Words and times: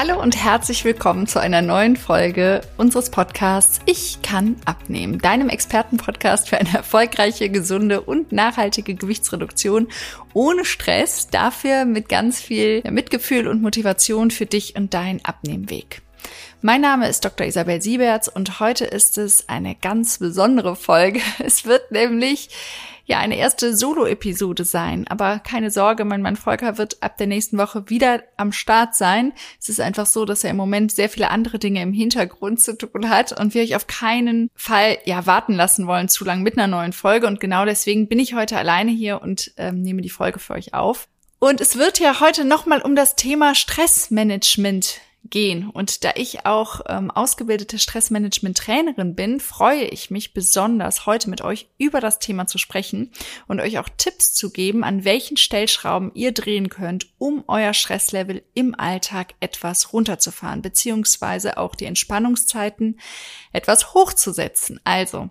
Hallo 0.00 0.22
und 0.22 0.36
herzlich 0.36 0.84
willkommen 0.84 1.26
zu 1.26 1.40
einer 1.40 1.60
neuen 1.60 1.96
Folge 1.96 2.60
unseres 2.76 3.10
Podcasts 3.10 3.80
Ich 3.84 4.22
kann 4.22 4.54
abnehmen, 4.64 5.18
deinem 5.18 5.48
Expertenpodcast 5.48 6.48
für 6.48 6.56
eine 6.56 6.72
erfolgreiche, 6.72 7.48
gesunde 7.48 8.02
und 8.02 8.30
nachhaltige 8.30 8.94
Gewichtsreduktion 8.94 9.88
ohne 10.34 10.64
Stress, 10.64 11.26
dafür 11.30 11.84
mit 11.84 12.08
ganz 12.08 12.40
viel 12.40 12.84
Mitgefühl 12.88 13.48
und 13.48 13.60
Motivation 13.60 14.30
für 14.30 14.46
dich 14.46 14.76
und 14.76 14.94
deinen 14.94 15.24
Abnehmweg. 15.24 16.00
Mein 16.62 16.80
Name 16.80 17.08
ist 17.08 17.24
Dr. 17.24 17.48
Isabel 17.48 17.82
Sieberts 17.82 18.28
und 18.28 18.60
heute 18.60 18.84
ist 18.84 19.18
es 19.18 19.48
eine 19.48 19.74
ganz 19.74 20.18
besondere 20.18 20.76
Folge. 20.76 21.20
Es 21.40 21.64
wird 21.64 21.90
nämlich 21.90 22.50
ja 23.08 23.18
eine 23.18 23.36
erste 23.36 23.74
Solo-Episode 23.74 24.64
sein. 24.64 25.06
Aber 25.08 25.40
keine 25.40 25.70
Sorge, 25.70 26.04
mein 26.04 26.22
Mann 26.22 26.36
Volker 26.36 26.78
wird 26.78 27.02
ab 27.02 27.16
der 27.16 27.26
nächsten 27.26 27.58
Woche 27.58 27.88
wieder 27.88 28.22
am 28.36 28.52
Start 28.52 28.94
sein. 28.94 29.32
Es 29.58 29.68
ist 29.68 29.80
einfach 29.80 30.06
so, 30.06 30.26
dass 30.26 30.44
er 30.44 30.50
im 30.50 30.56
Moment 30.56 30.92
sehr 30.92 31.08
viele 31.08 31.30
andere 31.30 31.58
Dinge 31.58 31.82
im 31.82 31.92
Hintergrund 31.92 32.60
zu 32.60 32.76
tun 32.76 33.08
hat 33.08 33.32
und 33.32 33.54
wir 33.54 33.62
euch 33.62 33.74
auf 33.74 33.86
keinen 33.86 34.50
Fall 34.54 34.98
ja 35.06 35.26
warten 35.26 35.54
lassen 35.54 35.86
wollen 35.86 36.08
zu 36.08 36.24
lang 36.24 36.42
mit 36.42 36.58
einer 36.58 36.68
neuen 36.68 36.92
Folge. 36.92 37.26
Und 37.26 37.40
genau 37.40 37.64
deswegen 37.64 38.08
bin 38.08 38.18
ich 38.18 38.34
heute 38.34 38.58
alleine 38.58 38.90
hier 38.90 39.22
und 39.22 39.52
ähm, 39.56 39.80
nehme 39.80 40.02
die 40.02 40.10
Folge 40.10 40.38
für 40.38 40.52
euch 40.52 40.74
auf. 40.74 41.08
Und 41.38 41.60
es 41.60 41.78
wird 41.78 42.00
ja 42.00 42.20
heute 42.20 42.44
nochmal 42.44 42.82
um 42.82 42.94
das 42.94 43.16
Thema 43.16 43.54
Stressmanagement 43.54 45.00
gehen. 45.24 45.68
Und 45.68 46.04
da 46.04 46.12
ich 46.14 46.46
auch 46.46 46.80
ähm, 46.88 47.10
ausgebildete 47.10 47.78
Stressmanagement-Trainerin 47.78 49.14
bin, 49.14 49.40
freue 49.40 49.84
ich 49.84 50.10
mich 50.10 50.32
besonders, 50.32 51.06
heute 51.06 51.30
mit 51.30 51.40
euch 51.42 51.68
über 51.78 52.00
das 52.00 52.18
Thema 52.18 52.46
zu 52.46 52.58
sprechen 52.58 53.10
und 53.46 53.60
euch 53.60 53.78
auch 53.78 53.88
Tipps 53.96 54.32
zu 54.32 54.50
geben, 54.50 54.84
an 54.84 55.04
welchen 55.04 55.36
Stellschrauben 55.36 56.12
ihr 56.14 56.32
drehen 56.32 56.68
könnt, 56.68 57.08
um 57.18 57.44
euer 57.46 57.74
Stresslevel 57.74 58.42
im 58.54 58.74
Alltag 58.78 59.34
etwas 59.40 59.92
runterzufahren, 59.92 60.62
beziehungsweise 60.62 61.58
auch 61.58 61.74
die 61.74 61.86
Entspannungszeiten 61.86 62.98
etwas 63.52 63.94
hochzusetzen. 63.94 64.80
Also, 64.84 65.30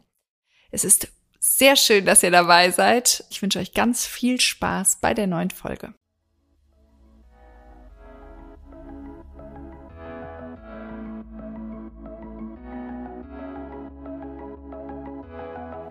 es 0.72 0.84
ist 0.84 1.08
sehr 1.40 1.76
schön, 1.76 2.06
dass 2.06 2.24
ihr 2.24 2.32
dabei 2.32 2.72
seid. 2.72 3.24
Ich 3.30 3.42
wünsche 3.42 3.60
euch 3.60 3.74
ganz 3.74 4.06
viel 4.06 4.40
Spaß 4.40 5.00
bei 5.02 5.14
der 5.14 5.28
neuen 5.28 5.50
Folge. 5.50 5.94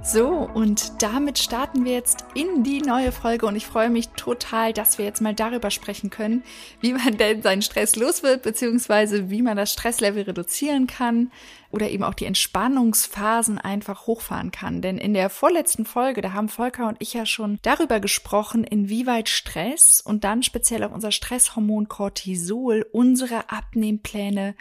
So, 0.07 0.49
und 0.55 1.03
damit 1.03 1.37
starten 1.37 1.85
wir 1.85 1.91
jetzt 1.91 2.27
in 2.33 2.63
die 2.63 2.81
neue 2.81 3.11
Folge 3.11 3.45
und 3.45 3.57
ich 3.57 3.67
freue 3.67 3.91
mich 3.91 4.07
total, 4.11 4.73
dass 4.73 4.99
wir 4.99 5.05
jetzt 5.05 5.21
mal 5.21 5.35
darüber 5.35 5.73
sprechen 5.73 6.11
können, 6.11 6.45
wie 6.81 6.93
man 6.93 7.17
denn 7.19 7.43
seinen 7.43 7.61
Stress 7.61 7.97
los 7.97 8.23
wird, 8.23 8.45
beziehungsweise 8.45 9.31
wie 9.31 9.43
man 9.43 9.57
das 9.57 9.73
Stresslevel 9.73 10.23
reduzieren 10.23 10.87
kann 10.87 11.33
oder 11.73 11.91
eben 11.91 12.05
auch 12.05 12.15
die 12.15 12.27
Entspannungsphasen 12.27 13.59
einfach 13.59 14.07
hochfahren 14.07 14.53
kann. 14.53 14.81
Denn 14.81 14.97
in 14.99 15.13
der 15.13 15.29
vorletzten 15.29 15.85
Folge, 15.85 16.21
da 16.21 16.33
haben 16.33 16.49
Volker 16.49 16.87
und 16.87 16.99
ich 17.01 17.13
ja 17.13 17.27
schon 17.27 17.59
darüber 17.63 17.99
gesprochen, 17.99 18.63
inwieweit 18.63 19.29
Stress 19.29 20.01
und 20.01 20.23
dann 20.23 20.45
speziell 20.45 20.85
auch 20.85 20.93
unser 20.93 21.11
Stresshormon 21.11 21.89
Cortisol 21.89 22.87
unsere 22.93 23.51
Abnehmpläne 23.51 24.55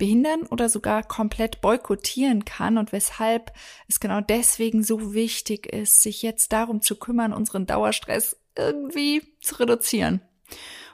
behindern 0.00 0.42
oder 0.46 0.68
sogar 0.68 1.04
komplett 1.04 1.60
boykottieren 1.60 2.44
kann 2.44 2.78
und 2.78 2.90
weshalb 2.90 3.52
es 3.86 4.00
genau 4.00 4.20
deswegen 4.20 4.82
so 4.82 5.14
wichtig 5.14 5.66
ist, 5.66 6.02
sich 6.02 6.22
jetzt 6.22 6.52
darum 6.52 6.82
zu 6.82 6.96
kümmern, 6.96 7.32
unseren 7.32 7.66
Dauerstress 7.66 8.36
irgendwie 8.56 9.22
zu 9.40 9.60
reduzieren. 9.60 10.22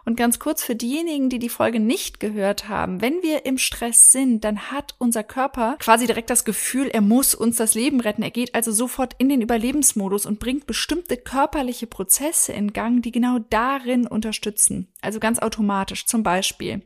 Und 0.05 0.17
ganz 0.17 0.39
kurz 0.39 0.63
für 0.63 0.77
diejenigen, 0.77 1.31
die 1.31 1.41
die 1.41 1.49
Folge 1.49 1.81
nicht 1.81 2.21
gehört 2.21 2.69
haben, 2.69 3.01
wenn 3.01 3.23
wir 3.23 3.45
im 3.45 3.59
Stress 3.59 4.13
sind, 4.13 4.45
dann 4.45 4.71
hat 4.71 4.95
unser 4.99 5.25
Körper 5.25 5.77
quasi 5.81 6.07
direkt 6.07 6.31
das 6.31 6.45
Gefühl, 6.45 6.89
er 6.89 7.01
muss 7.01 7.35
uns 7.35 7.57
das 7.57 7.75
Leben 7.75 8.01
retten. 8.01 8.23
Er 8.23 8.31
geht 8.31 8.55
also 8.55 8.71
sofort 8.71 9.15
in 9.19 9.29
den 9.29 9.43
Überlebensmodus 9.43 10.27
und 10.27 10.39
bringt 10.39 10.67
bestimmte 10.67 11.17
körperliche 11.17 11.89
Prozesse 11.89 12.53
in 12.53 12.73
Gang, 12.73 13.03
die 13.03 13.11
genau 13.11 13.39
darin 13.51 14.07
unterstützen. 14.07 14.89
Also 15.01 15.19
ganz 15.19 15.41
automatisch. 15.41 16.07
Zum 16.07 16.23
Beispiel 16.23 16.83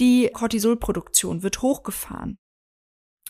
die 0.00 0.30
Cortisolproduktion 0.32 1.42
wird 1.42 1.62
hochgefahren. 1.62 2.38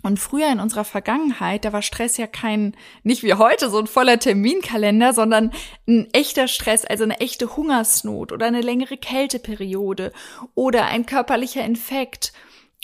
Und 0.03 0.21
früher 0.21 0.53
in 0.53 0.61
unserer 0.61 0.85
Vergangenheit, 0.85 1.65
da 1.65 1.73
war 1.73 1.83
Stress 1.83 2.19
ja 2.19 2.29
kein, 2.29 2.77
nicht 3.03 3.25
wie 3.25 3.35
heute, 3.35 3.69
so 3.69 3.79
ein 3.79 3.89
voller 3.89 4.21
Terminkalender, 4.21 5.13
sondern 5.13 5.53
ein 5.89 6.07
echter 6.13 6.47
Stress, 6.47 6.85
also 6.85 7.03
eine 7.03 7.19
echte 7.19 7.57
Hungersnot 7.57 8.31
oder 8.31 8.47
eine 8.47 8.61
längere 8.61 8.97
Kälteperiode 8.97 10.13
oder 10.55 10.87
ein 10.87 11.05
körperlicher 11.05 11.65
Infekt. 11.65 12.33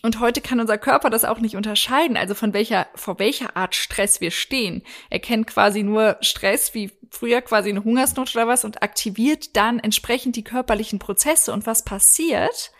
Und 0.03 0.21
heute 0.21 0.41
kann 0.41 0.61
unser 0.61 0.77
Körper 0.77 1.09
das 1.09 1.25
auch 1.25 1.39
nicht 1.39 1.56
unterscheiden, 1.56 2.16
also 2.16 2.34
von 2.34 2.53
welcher, 2.53 2.89
vor 2.95 3.19
welcher 3.21 3.56
Art 3.56 3.77
Stress 3.77 4.21
wir 4.21 4.33
stehen. 4.33 4.83
Er 5.09 5.21
kennt 5.21 5.47
quasi 5.47 5.84
nur 5.84 6.19
Stress, 6.21 6.75
wie 6.75 6.91
früher 7.11 7.41
quasi 7.43 7.71
eine 7.71 7.84
Hungersnot 7.84 8.34
oder 8.34 8.49
was, 8.49 8.65
und 8.65 8.83
aktiviert 8.83 9.56
dann 9.56 9.78
entsprechend 9.78 10.34
die 10.34 10.45
körperlichen 10.45 10.99
Prozesse. 10.99 11.53
Und 11.53 11.65
was 11.65 11.84
passiert? 11.84 12.72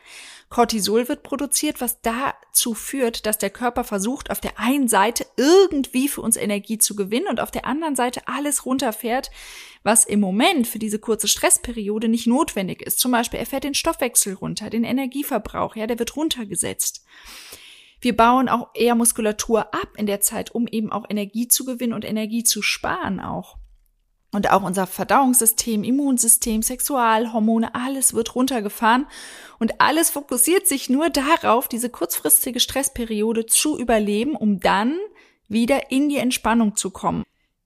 Cortisol 0.55 1.09
wird 1.09 1.25
produziert, 1.25 1.81
was 1.81 2.01
dazu 2.01 2.75
führt, 2.75 3.27
dass 3.27 3.39
der 3.39 3.51
Körper 3.51 3.83
versucht, 3.83 4.31
auf 4.31 4.41
der 4.41 4.61
einen 4.61 4.87
Seite 4.87 5.27
irgendwie 5.37 6.07
für 6.07 6.21
uns 6.21 6.37
Energie 6.37 6.79
zu 6.79 6.95
gewinnen 6.95 7.27
und 7.27 7.41
auf 7.41 7.51
der 7.51 7.65
anderen 7.65 7.97
Seite 7.97 8.29
alles 8.29 8.65
runterfährt, 8.65 9.33
was 9.83 10.05
im 10.05 10.21
Moment 10.21 10.69
für 10.69 10.79
diese 10.79 11.01
kurze 11.01 11.27
Stressperiode 11.27 12.07
nicht 12.07 12.29
notwendig 12.29 12.83
ist. 12.83 13.01
Zum 13.01 13.11
Beispiel, 13.11 13.41
er 13.41 13.47
fährt 13.47 13.65
den 13.65 13.75
Stoffwechsel 13.75 14.35
runter, 14.35 14.71
den 14.71 14.85
Energieverbrauch, 14.85 15.75
ja, 15.75 15.89
der 15.89 15.99
wird 15.99 16.15
runtergesetzt. 16.15 17.05
Wir 18.01 18.17
bauen 18.17 18.49
auch 18.49 18.69
eher 18.75 18.95
Muskulatur 18.95 19.75
ab 19.75 19.89
in 19.97 20.07
der 20.07 20.21
Zeit, 20.21 20.55
um 20.55 20.69
eben 20.69 20.93
auch 20.93 21.11
Energie 21.11 21.49
zu 21.49 21.65
gewinnen 21.65 21.95
und 21.95 22.05
Energie 22.05 22.45
zu 22.45 22.63
sparen 22.63 23.19
auch. 23.19 23.59
Und 24.35 24.51
auch 24.51 24.65
unser 24.65 24.89
Verdauungssystem, 24.89 25.85
Immunsystem, 25.85 26.61
Sexualhormone, 26.61 27.73
alles 27.77 28.15
wird 28.15 28.35
runtergefahren. 28.35 29.07
Und 29.61 29.81
alles 29.81 30.11
fokussiert 30.11 30.67
sich 30.67 30.91
nur 30.91 31.09
darauf, 31.09 31.69
diese 31.69 31.89
kurzfristige 31.89 32.59
Stressperiode 32.59 33.47
zu 33.47 33.79
überleben, 33.79 34.35
um 34.35 34.59
dann 34.59 34.99
wieder 35.47 35.93
in 35.93 36.09
die 36.09 36.19
Entspannung 36.19 36.75
zu 36.75 36.91
kommen 36.91 37.23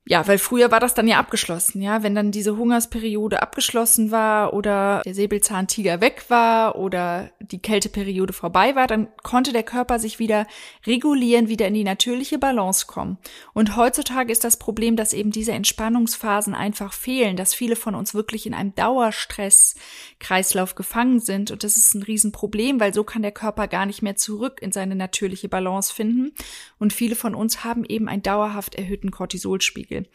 ja, 0.08 0.26
weil 0.26 0.38
früher 0.38 0.70
war 0.70 0.80
das 0.80 0.94
dann 0.94 1.06
ja 1.06 1.19
abgeschlossen, 1.19 1.82
ja, 1.82 2.02
wenn 2.02 2.14
dann 2.14 2.30
diese 2.30 2.56
Hungersperiode 2.56 3.42
abgeschlossen 3.42 4.10
war 4.10 4.54
oder 4.54 5.02
der 5.04 5.12
Säbelzahntiger 5.12 6.00
weg 6.00 6.24
war 6.28 6.76
oder 6.76 7.30
die 7.41 7.58
Kälteperiode 7.58 8.32
vorbei 8.32 8.74
war, 8.74 8.86
dann 8.86 9.08
konnte 9.22 9.52
der 9.52 9.64
Körper 9.64 9.98
sich 9.98 10.19
wieder 10.19 10.46
regulieren, 10.86 11.48
wieder 11.48 11.69
in 11.69 11.74
die 11.74 11.84
natürliche 11.84 12.38
Balance 12.38 12.86
kommen. 12.86 13.19
Und 13.52 13.76
heutzutage 13.76 14.32
ist 14.32 14.44
das 14.44 14.58
Problem, 14.58 14.96
dass 14.96 15.12
eben 15.12 15.30
diese 15.30 15.52
Entspannungsphasen 15.52 16.54
einfach 16.54 16.94
fehlen, 16.94 17.36
dass 17.36 17.52
viele 17.52 17.76
von 17.76 17.94
uns 17.94 18.14
wirklich 18.14 18.46
in 18.46 18.54
einem 18.54 18.75
Dauerstresskreislauf 18.75 20.75
gefangen 20.75 21.20
sind 21.20 21.50
und 21.50 21.64
das 21.64 21.76
ist 21.76 21.94
ein 21.94 22.02
Riesenproblem, 22.02 22.80
weil 22.80 22.94
so 22.94 23.04
kann 23.04 23.20
der 23.20 23.32
Körper 23.32 23.69
gar 23.69 23.84
nicht 23.84 24.00
mehr 24.00 24.16
zurück 24.16 24.62
in 24.62 24.72
seine 24.72 24.94
natürliche 24.94 25.50
Balance 25.50 25.92
finden 25.92 26.32
und 26.78 26.94
viele 26.94 27.14
von 27.14 27.34
uns 27.34 27.62
haben 27.62 27.84
eben 27.84 28.08
einen 28.08 28.22
dauerhaft 28.22 28.75
erhöhten 28.75 29.10
Cortisolspiegel. 29.10 29.97
Beispiel. 29.98 30.10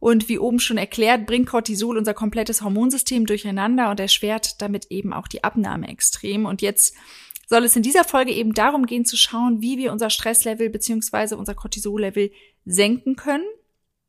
Und 0.00 0.28
wie 0.28 0.38
oben 0.38 0.60
schon 0.60 0.76
erklärt, 0.76 1.24
bringt 1.24 1.48
Cortisol 1.48 1.96
unser 1.96 2.12
komplettes 2.12 2.60
Hormonsystem 2.60 3.24
durcheinander 3.24 3.90
und 3.90 4.00
erschwert 4.00 4.60
damit 4.60 4.90
eben 4.90 5.14
auch 5.14 5.28
die 5.28 5.44
Abnahme 5.44 5.88
extrem. 5.88 6.44
Und 6.44 6.60
jetzt 6.60 6.94
soll 7.48 7.64
es 7.64 7.74
in 7.74 7.82
dieser 7.82 8.04
Folge 8.04 8.32
eben 8.32 8.52
darum 8.52 8.84
gehen 8.84 9.06
zu 9.06 9.16
schauen, 9.16 9.62
wie 9.62 9.78
wir 9.78 9.92
unser 9.92 10.10
Stresslevel 10.10 10.68
beziehungsweise 10.68 11.38
unser 11.38 11.54
Cortisollevel 11.54 12.32
senken 12.66 13.16
können. 13.16 13.46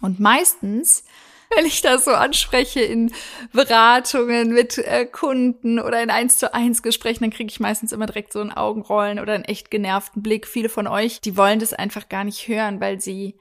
Und 0.02 0.20
meistens, 0.20 1.06
wenn 1.56 1.66
ich 1.66 1.82
das 1.82 2.04
so 2.04 2.12
anspreche 2.12 2.82
in 2.82 3.14
Beratungen 3.54 4.52
mit 4.52 4.78
äh, 4.78 5.06
Kunden 5.06 5.80
oder 5.80 6.04
in 6.04 6.10
eins 6.10 6.38
zu 6.38 6.54
eins 6.54 6.84
Gesprächen, 6.84 7.24
dann 7.24 7.32
kriege 7.32 7.50
ich 7.50 7.62
meistens 7.62 7.94
immer 7.94 8.08
direkt 8.08 8.34
so 8.34 8.42
ein 8.42 8.52
Augenrollen 8.52 9.20
oder 9.20 9.32
einen 9.32 9.46
echt 9.46 9.72
genervten 9.72 10.22
Blick. 10.22 10.46
Viele 10.46 10.68
von 10.68 10.88
euch, 10.88 11.22
die 11.22 11.38
wollen 11.38 11.60
das 11.60 11.72
einfach 11.72 12.10
gar 12.10 12.26
nicht 12.26 12.50
hören, 12.50 12.82
weil 12.82 13.00
sie 13.00 13.36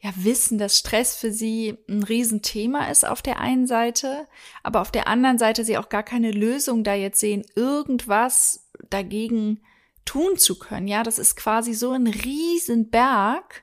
ja 0.00 0.12
wissen, 0.16 0.58
dass 0.58 0.78
Stress 0.78 1.16
für 1.16 1.30
sie 1.30 1.76
ein 1.88 2.02
Riesenthema 2.02 2.86
ist 2.86 3.06
auf 3.06 3.20
der 3.20 3.38
einen 3.38 3.66
Seite, 3.66 4.26
aber 4.62 4.80
auf 4.80 4.90
der 4.90 5.06
anderen 5.06 5.38
Seite 5.38 5.64
sie 5.64 5.76
auch 5.76 5.90
gar 5.90 6.02
keine 6.02 6.30
Lösung 6.30 6.84
da 6.84 6.94
jetzt 6.94 7.20
sehen, 7.20 7.44
irgendwas 7.54 8.70
dagegen 8.88 9.60
tun 10.06 10.38
zu 10.38 10.58
können. 10.58 10.88
Ja, 10.88 11.02
das 11.02 11.18
ist 11.18 11.36
quasi 11.36 11.74
so 11.74 11.90
ein 11.90 12.06
Riesenberg, 12.06 13.62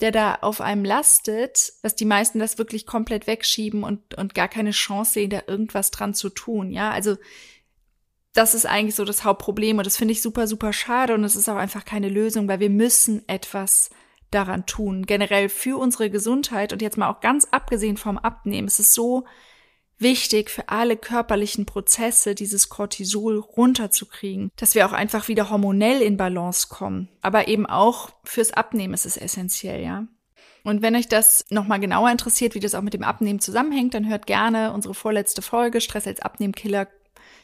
der 0.00 0.10
da 0.10 0.38
auf 0.40 0.60
einem 0.60 0.84
lastet, 0.84 1.72
dass 1.82 1.94
die 1.94 2.04
meisten 2.04 2.40
das 2.40 2.58
wirklich 2.58 2.84
komplett 2.84 3.28
wegschieben 3.28 3.84
und, 3.84 4.14
und 4.14 4.34
gar 4.34 4.48
keine 4.48 4.72
Chance 4.72 5.12
sehen, 5.12 5.30
da 5.30 5.42
irgendwas 5.46 5.92
dran 5.92 6.14
zu 6.14 6.30
tun. 6.30 6.72
Ja, 6.72 6.90
also 6.90 7.16
das 8.32 8.54
ist 8.54 8.66
eigentlich 8.66 8.96
so 8.96 9.04
das 9.04 9.22
Hauptproblem 9.24 9.78
und 9.78 9.86
das 9.86 9.96
finde 9.96 10.12
ich 10.12 10.22
super, 10.22 10.48
super 10.48 10.72
schade 10.72 11.14
und 11.14 11.22
es 11.22 11.36
ist 11.36 11.48
auch 11.48 11.56
einfach 11.56 11.84
keine 11.84 12.08
Lösung, 12.08 12.48
weil 12.48 12.60
wir 12.60 12.70
müssen 12.70 13.28
etwas 13.28 13.90
daran 14.30 14.66
tun, 14.66 15.06
generell 15.06 15.48
für 15.48 15.78
unsere 15.78 16.10
Gesundheit 16.10 16.72
und 16.72 16.82
jetzt 16.82 16.96
mal 16.96 17.10
auch 17.10 17.20
ganz 17.20 17.46
abgesehen 17.50 17.96
vom 17.96 18.18
Abnehmen. 18.18 18.68
Es 18.68 18.78
ist 18.78 18.94
so 18.94 19.24
wichtig 19.98 20.50
für 20.50 20.68
alle 20.68 20.96
körperlichen 20.96 21.66
Prozesse, 21.66 22.34
dieses 22.34 22.68
Cortisol 22.68 23.38
runterzukriegen, 23.38 24.50
dass 24.56 24.74
wir 24.74 24.86
auch 24.86 24.92
einfach 24.92 25.28
wieder 25.28 25.50
hormonell 25.50 26.00
in 26.00 26.16
Balance 26.16 26.68
kommen. 26.68 27.08
Aber 27.20 27.48
eben 27.48 27.66
auch 27.66 28.10
fürs 28.24 28.52
Abnehmen 28.52 28.94
ist 28.94 29.06
es 29.06 29.16
essentiell, 29.16 29.82
ja. 29.82 30.06
Und 30.62 30.82
wenn 30.82 30.96
euch 30.96 31.08
das 31.08 31.46
nochmal 31.48 31.80
genauer 31.80 32.10
interessiert, 32.10 32.54
wie 32.54 32.60
das 32.60 32.74
auch 32.74 32.82
mit 32.82 32.92
dem 32.92 33.02
Abnehmen 33.02 33.40
zusammenhängt, 33.40 33.94
dann 33.94 34.08
hört 34.08 34.26
gerne 34.26 34.72
unsere 34.72 34.94
vorletzte 34.94 35.42
Folge 35.42 35.80
Stress 35.80 36.06
als 36.06 36.20
Abnehmkiller 36.20 36.86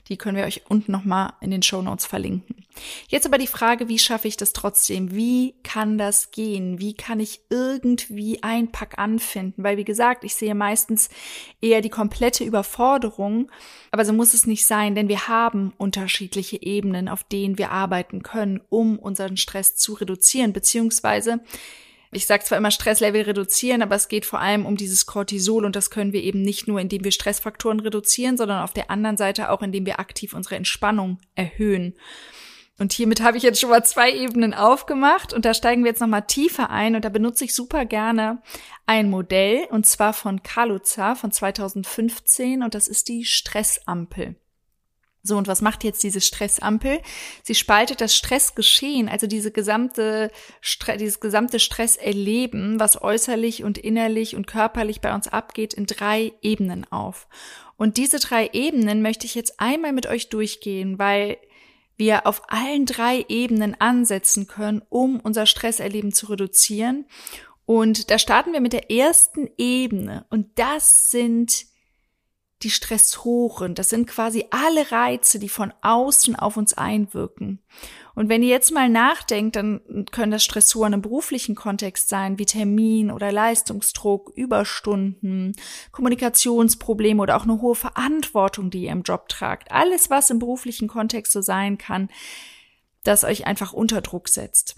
die 0.08 0.16
können 0.16 0.36
wir 0.36 0.44
euch 0.44 0.62
unten 0.68 0.92
nochmal 0.92 1.32
in 1.40 1.50
den 1.50 1.62
Show 1.62 1.82
Notes 1.82 2.06
verlinken. 2.06 2.64
Jetzt 3.08 3.26
aber 3.26 3.38
die 3.38 3.46
Frage, 3.46 3.88
wie 3.88 3.98
schaffe 3.98 4.28
ich 4.28 4.36
das 4.36 4.52
trotzdem? 4.52 5.14
Wie 5.14 5.54
kann 5.62 5.98
das 5.98 6.30
gehen? 6.30 6.78
Wie 6.78 6.94
kann 6.94 7.20
ich 7.20 7.40
irgendwie 7.50 8.42
ein 8.42 8.70
Pack 8.70 8.98
anfinden? 8.98 9.64
Weil, 9.64 9.76
wie 9.76 9.84
gesagt, 9.84 10.24
ich 10.24 10.34
sehe 10.34 10.54
meistens 10.54 11.08
eher 11.60 11.80
die 11.80 11.90
komplette 11.90 12.44
Überforderung. 12.44 13.50
Aber 13.90 14.04
so 14.04 14.12
muss 14.12 14.34
es 14.34 14.46
nicht 14.46 14.66
sein, 14.66 14.94
denn 14.94 15.08
wir 15.08 15.28
haben 15.28 15.72
unterschiedliche 15.78 16.62
Ebenen, 16.62 17.08
auf 17.08 17.24
denen 17.24 17.58
wir 17.58 17.70
arbeiten 17.70 18.22
können, 18.22 18.60
um 18.68 18.98
unseren 18.98 19.36
Stress 19.36 19.76
zu 19.76 19.94
reduzieren, 19.94 20.52
beziehungsweise 20.52 21.40
ich 22.16 22.26
sage 22.26 22.44
zwar 22.44 22.58
immer 22.58 22.70
Stresslevel 22.70 23.22
reduzieren, 23.22 23.82
aber 23.82 23.94
es 23.94 24.08
geht 24.08 24.24
vor 24.24 24.40
allem 24.40 24.64
um 24.64 24.76
dieses 24.76 25.06
Cortisol 25.06 25.64
und 25.64 25.76
das 25.76 25.90
können 25.90 26.12
wir 26.12 26.22
eben 26.22 26.40
nicht 26.40 26.66
nur, 26.66 26.80
indem 26.80 27.04
wir 27.04 27.12
Stressfaktoren 27.12 27.78
reduzieren, 27.80 28.36
sondern 28.36 28.62
auf 28.62 28.72
der 28.72 28.90
anderen 28.90 29.16
Seite 29.16 29.50
auch, 29.50 29.62
indem 29.62 29.86
wir 29.86 30.00
aktiv 30.00 30.32
unsere 30.32 30.56
Entspannung 30.56 31.18
erhöhen. 31.34 31.94
Und 32.78 32.92
hiermit 32.92 33.22
habe 33.22 33.36
ich 33.36 33.42
jetzt 33.42 33.60
schon 33.60 33.70
mal 33.70 33.84
zwei 33.84 34.12
Ebenen 34.12 34.52
aufgemacht 34.52 35.32
und 35.32 35.44
da 35.44 35.54
steigen 35.54 35.84
wir 35.84 35.90
jetzt 35.90 36.00
nochmal 36.00 36.26
tiefer 36.26 36.70
ein 36.70 36.94
und 36.94 37.04
da 37.04 37.08
benutze 37.08 37.44
ich 37.44 37.54
super 37.54 37.84
gerne 37.84 38.42
ein 38.86 39.08
Modell 39.08 39.66
und 39.70 39.86
zwar 39.86 40.12
von 40.12 40.42
Kaluza 40.42 41.14
von 41.14 41.32
2015 41.32 42.62
und 42.62 42.74
das 42.74 42.88
ist 42.88 43.08
die 43.08 43.24
Stressampel. 43.24 44.36
So, 45.26 45.36
und 45.36 45.48
was 45.48 45.62
macht 45.62 45.84
jetzt 45.84 46.02
diese 46.02 46.20
Stressampel? 46.20 47.00
Sie 47.42 47.54
spaltet 47.54 48.00
das 48.00 48.14
Stressgeschehen, 48.14 49.08
also 49.08 49.26
diese 49.26 49.50
gesamte, 49.50 50.30
dieses 50.98 51.20
gesamte 51.20 51.58
Stresserleben, 51.58 52.78
was 52.78 53.00
äußerlich 53.02 53.64
und 53.64 53.78
innerlich 53.78 54.36
und 54.36 54.46
körperlich 54.46 55.00
bei 55.00 55.14
uns 55.14 55.28
abgeht, 55.28 55.74
in 55.74 55.86
drei 55.86 56.32
Ebenen 56.42 56.90
auf. 56.92 57.26
Und 57.76 57.96
diese 57.96 58.18
drei 58.18 58.50
Ebenen 58.52 59.02
möchte 59.02 59.26
ich 59.26 59.34
jetzt 59.34 59.60
einmal 59.60 59.92
mit 59.92 60.06
euch 60.06 60.28
durchgehen, 60.28 60.98
weil 60.98 61.36
wir 61.96 62.26
auf 62.26 62.42
allen 62.48 62.86
drei 62.86 63.24
Ebenen 63.28 63.74
ansetzen 63.80 64.46
können, 64.46 64.82
um 64.88 65.18
unser 65.20 65.46
Stresserleben 65.46 66.12
zu 66.12 66.26
reduzieren. 66.26 67.06
Und 67.64 68.10
da 68.10 68.18
starten 68.18 68.52
wir 68.52 68.60
mit 68.60 68.72
der 68.72 68.90
ersten 68.90 69.48
Ebene. 69.58 70.24
Und 70.30 70.58
das 70.58 71.10
sind 71.10 71.66
die 72.66 72.70
Stressoren. 72.70 73.76
Das 73.76 73.90
sind 73.90 74.08
quasi 74.08 74.46
alle 74.50 74.90
Reize, 74.90 75.38
die 75.38 75.48
von 75.48 75.72
außen 75.82 76.34
auf 76.34 76.56
uns 76.56 76.74
einwirken. 76.74 77.60
Und 78.16 78.28
wenn 78.28 78.42
ihr 78.42 78.48
jetzt 78.48 78.72
mal 78.72 78.88
nachdenkt, 78.88 79.54
dann 79.54 80.06
können 80.10 80.32
das 80.32 80.42
Stressoren 80.42 80.94
im 80.94 81.02
beruflichen 81.02 81.54
Kontext 81.54 82.08
sein, 82.08 82.40
wie 82.40 82.44
Termin 82.44 83.12
oder 83.12 83.30
Leistungsdruck, 83.30 84.32
Überstunden, 84.34 85.54
Kommunikationsprobleme 85.92 87.22
oder 87.22 87.36
auch 87.36 87.44
eine 87.44 87.60
hohe 87.60 87.76
Verantwortung, 87.76 88.70
die 88.70 88.84
ihr 88.84 88.92
im 88.92 89.02
Job 89.02 89.28
tragt. 89.28 89.70
Alles, 89.70 90.10
was 90.10 90.30
im 90.30 90.40
beruflichen 90.40 90.88
Kontext 90.88 91.30
so 91.30 91.42
sein 91.42 91.78
kann, 91.78 92.08
das 93.04 93.22
euch 93.22 93.46
einfach 93.46 93.72
unter 93.72 94.00
Druck 94.00 94.28
setzt. 94.28 94.74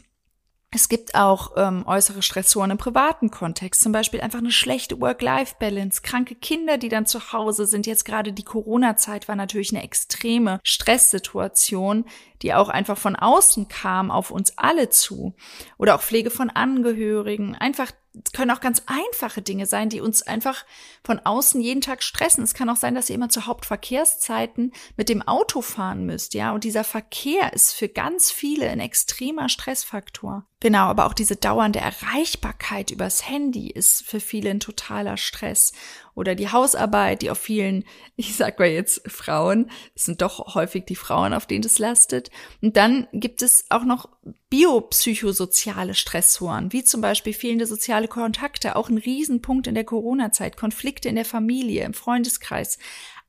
Es 0.70 0.90
gibt 0.90 1.14
auch 1.14 1.52
ähm, 1.56 1.84
äußere 1.86 2.20
Stressoren 2.20 2.70
im 2.70 2.76
privaten 2.76 3.30
Kontext, 3.30 3.80
zum 3.80 3.90
Beispiel 3.90 4.20
einfach 4.20 4.40
eine 4.40 4.50
schlechte 4.50 5.00
Work-Life-Balance, 5.00 6.02
kranke 6.02 6.34
Kinder, 6.34 6.76
die 6.76 6.90
dann 6.90 7.06
zu 7.06 7.32
Hause 7.32 7.64
sind. 7.64 7.86
Jetzt 7.86 8.04
gerade 8.04 8.34
die 8.34 8.44
Corona-Zeit 8.44 9.28
war 9.28 9.36
natürlich 9.36 9.72
eine 9.72 9.82
extreme 9.82 10.60
Stresssituation, 10.64 12.04
die 12.42 12.54
auch 12.54 12.68
einfach 12.68 12.98
von 12.98 13.16
außen 13.16 13.68
kam 13.68 14.10
auf 14.10 14.30
uns 14.30 14.56
alle 14.56 14.90
zu. 14.90 15.34
Oder 15.76 15.94
auch 15.94 16.02
Pflege 16.02 16.30
von 16.30 16.50
Angehörigen, 16.50 17.54
einfach 17.54 17.92
können 18.32 18.50
auch 18.50 18.60
ganz 18.60 18.82
einfache 18.86 19.42
Dinge 19.42 19.66
sein, 19.66 19.88
die 19.88 20.00
uns 20.00 20.22
einfach 20.22 20.64
von 21.04 21.20
außen 21.20 21.60
jeden 21.60 21.80
Tag 21.80 22.02
stressen. 22.02 22.44
Es 22.44 22.54
kann 22.54 22.68
auch 22.70 22.76
sein, 22.76 22.94
dass 22.94 23.08
ihr 23.08 23.14
immer 23.14 23.28
zu 23.28 23.46
Hauptverkehrszeiten 23.46 24.72
mit 24.96 25.08
dem 25.08 25.22
Auto 25.22 25.62
fahren 25.62 26.04
müsst, 26.04 26.34
ja. 26.34 26.52
Und 26.52 26.64
dieser 26.64 26.84
Verkehr 26.84 27.52
ist 27.52 27.74
für 27.74 27.88
ganz 27.88 28.30
viele 28.30 28.68
ein 28.68 28.80
extremer 28.80 29.48
Stressfaktor. 29.48 30.46
Genau, 30.60 30.86
aber 30.86 31.06
auch 31.06 31.14
diese 31.14 31.36
dauernde 31.36 31.78
Erreichbarkeit 31.78 32.90
übers 32.90 33.28
Handy 33.28 33.70
ist 33.70 34.04
für 34.04 34.18
viele 34.18 34.50
ein 34.50 34.60
totaler 34.60 35.16
Stress. 35.16 35.72
Oder 36.18 36.34
die 36.34 36.50
Hausarbeit, 36.50 37.22
die 37.22 37.30
auf 37.30 37.38
vielen, 37.38 37.84
ich 38.16 38.34
sag 38.34 38.58
mal 38.58 38.66
jetzt 38.66 39.08
Frauen, 39.08 39.70
es 39.94 40.04
sind 40.04 40.20
doch 40.20 40.56
häufig 40.56 40.84
die 40.84 40.96
Frauen, 40.96 41.32
auf 41.32 41.46
denen 41.46 41.64
es 41.64 41.78
lastet. 41.78 42.30
Und 42.60 42.76
dann 42.76 43.06
gibt 43.12 43.40
es 43.40 43.66
auch 43.70 43.84
noch 43.84 44.08
biopsychosoziale 44.50 45.94
Stressoren, 45.94 46.72
wie 46.72 46.82
zum 46.82 47.00
Beispiel 47.00 47.32
fehlende 47.32 47.66
soziale 47.66 48.08
Kontakte, 48.08 48.74
auch 48.74 48.88
ein 48.88 48.98
Riesenpunkt 48.98 49.68
in 49.68 49.76
der 49.76 49.84
Corona-Zeit, 49.84 50.56
Konflikte 50.56 51.08
in 51.08 51.14
der 51.14 51.24
Familie, 51.24 51.84
im 51.84 51.94
Freundeskreis. 51.94 52.78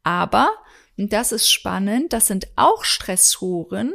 Aber, 0.02 0.50
und 0.98 1.14
das 1.14 1.32
ist 1.32 1.52
spannend, 1.52 2.12
das 2.12 2.26
sind 2.26 2.48
auch 2.56 2.84
Stressoren, 2.84 3.94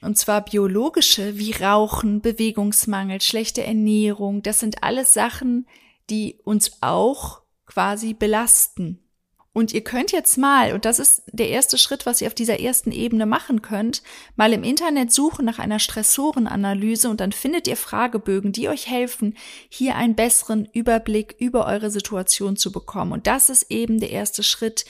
und 0.00 0.16
zwar 0.16 0.44
biologische 0.44 1.38
wie 1.38 1.52
Rauchen, 1.52 2.20
Bewegungsmangel, 2.20 3.20
schlechte 3.20 3.64
Ernährung. 3.64 4.42
Das 4.42 4.60
sind 4.60 4.84
alles 4.84 5.12
Sachen, 5.12 5.66
die 6.08 6.38
uns 6.44 6.78
auch 6.82 7.42
quasi 7.68 8.14
belasten. 8.14 9.04
Und 9.52 9.72
ihr 9.72 9.82
könnt 9.82 10.12
jetzt 10.12 10.38
mal, 10.38 10.72
und 10.72 10.84
das 10.84 10.98
ist 10.98 11.22
der 11.32 11.48
erste 11.48 11.78
Schritt, 11.78 12.06
was 12.06 12.20
ihr 12.20 12.28
auf 12.28 12.34
dieser 12.34 12.60
ersten 12.60 12.92
Ebene 12.92 13.26
machen 13.26 13.60
könnt, 13.60 14.02
mal 14.36 14.52
im 14.52 14.62
Internet 14.62 15.12
suchen 15.12 15.44
nach 15.44 15.58
einer 15.58 15.80
Stressorenanalyse 15.80 17.08
und 17.08 17.20
dann 17.20 17.32
findet 17.32 17.66
ihr 17.66 17.76
Fragebögen, 17.76 18.52
die 18.52 18.68
euch 18.68 18.88
helfen, 18.88 19.36
hier 19.68 19.96
einen 19.96 20.14
besseren 20.14 20.68
Überblick 20.72 21.34
über 21.40 21.66
eure 21.66 21.90
Situation 21.90 22.56
zu 22.56 22.70
bekommen. 22.70 23.12
Und 23.12 23.26
das 23.26 23.48
ist 23.48 23.70
eben 23.70 23.98
der 23.98 24.10
erste 24.10 24.44
Schritt, 24.44 24.84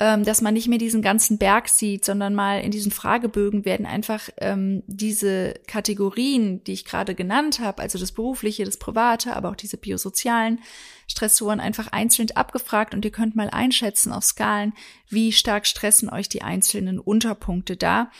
ähm, 0.00 0.24
dass 0.24 0.40
man 0.40 0.54
nicht 0.54 0.68
mehr 0.68 0.78
diesen 0.78 1.02
ganzen 1.02 1.38
Berg 1.38 1.68
sieht, 1.68 2.04
sondern 2.04 2.34
mal 2.34 2.60
in 2.60 2.70
diesen 2.70 2.92
Fragebögen 2.92 3.64
werden 3.64 3.84
einfach 3.84 4.28
ähm, 4.36 4.84
diese 4.86 5.54
Kategorien, 5.66 6.62
die 6.64 6.72
ich 6.72 6.84
gerade 6.84 7.16
genannt 7.16 7.58
habe, 7.58 7.82
also 7.82 7.98
das 7.98 8.12
berufliche, 8.12 8.64
das 8.64 8.76
private, 8.76 9.34
aber 9.34 9.50
auch 9.50 9.56
diese 9.56 9.76
biosozialen 9.76 10.60
Stressoren 11.08 11.58
einfach 11.58 11.88
einzeln 11.88 12.30
abgefragt 12.32 12.94
und 12.94 13.04
ihr 13.04 13.10
könnt 13.10 13.34
mal 13.34 13.50
einschätzen 13.50 14.12
auf 14.12 14.24
Skalen, 14.24 14.72
wie 15.08 15.32
stark 15.32 15.66
stressen 15.66 16.08
euch 16.10 16.28
die 16.28 16.42
einzelnen 16.42 17.00
Unterpunkte 17.00 17.76
da. 17.76 18.10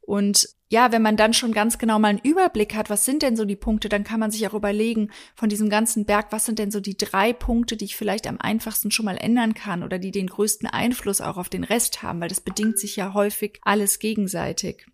Und 0.00 0.48
ja, 0.68 0.90
wenn 0.90 1.02
man 1.02 1.16
dann 1.16 1.32
schon 1.32 1.52
ganz 1.52 1.78
genau 1.78 1.98
mal 1.98 2.08
einen 2.08 2.18
Überblick 2.18 2.74
hat, 2.74 2.90
was 2.90 3.04
sind 3.04 3.22
denn 3.22 3.36
so 3.36 3.44
die 3.44 3.54
Punkte, 3.54 3.88
dann 3.88 4.02
kann 4.02 4.18
man 4.18 4.32
sich 4.32 4.46
auch 4.48 4.54
überlegen 4.54 5.10
von 5.36 5.48
diesem 5.48 5.70
ganzen 5.70 6.06
Berg, 6.06 6.32
was 6.32 6.44
sind 6.44 6.58
denn 6.58 6.72
so 6.72 6.80
die 6.80 6.96
drei 6.96 7.32
Punkte, 7.32 7.76
die 7.76 7.84
ich 7.84 7.96
vielleicht 7.96 8.26
am 8.26 8.40
einfachsten 8.40 8.90
schon 8.90 9.04
mal 9.04 9.16
ändern 9.16 9.54
kann 9.54 9.84
oder 9.84 9.98
die 9.98 10.10
den 10.10 10.26
größten 10.26 10.68
Einfluss 10.68 11.20
auch 11.20 11.36
auf 11.36 11.48
den 11.48 11.62
Rest 11.62 12.02
haben, 12.02 12.20
weil 12.20 12.28
das 12.28 12.40
bedingt 12.40 12.78
sich 12.78 12.96
ja 12.96 13.14
häufig 13.14 13.60
alles 13.62 14.00
gegenseitig. 14.00 14.86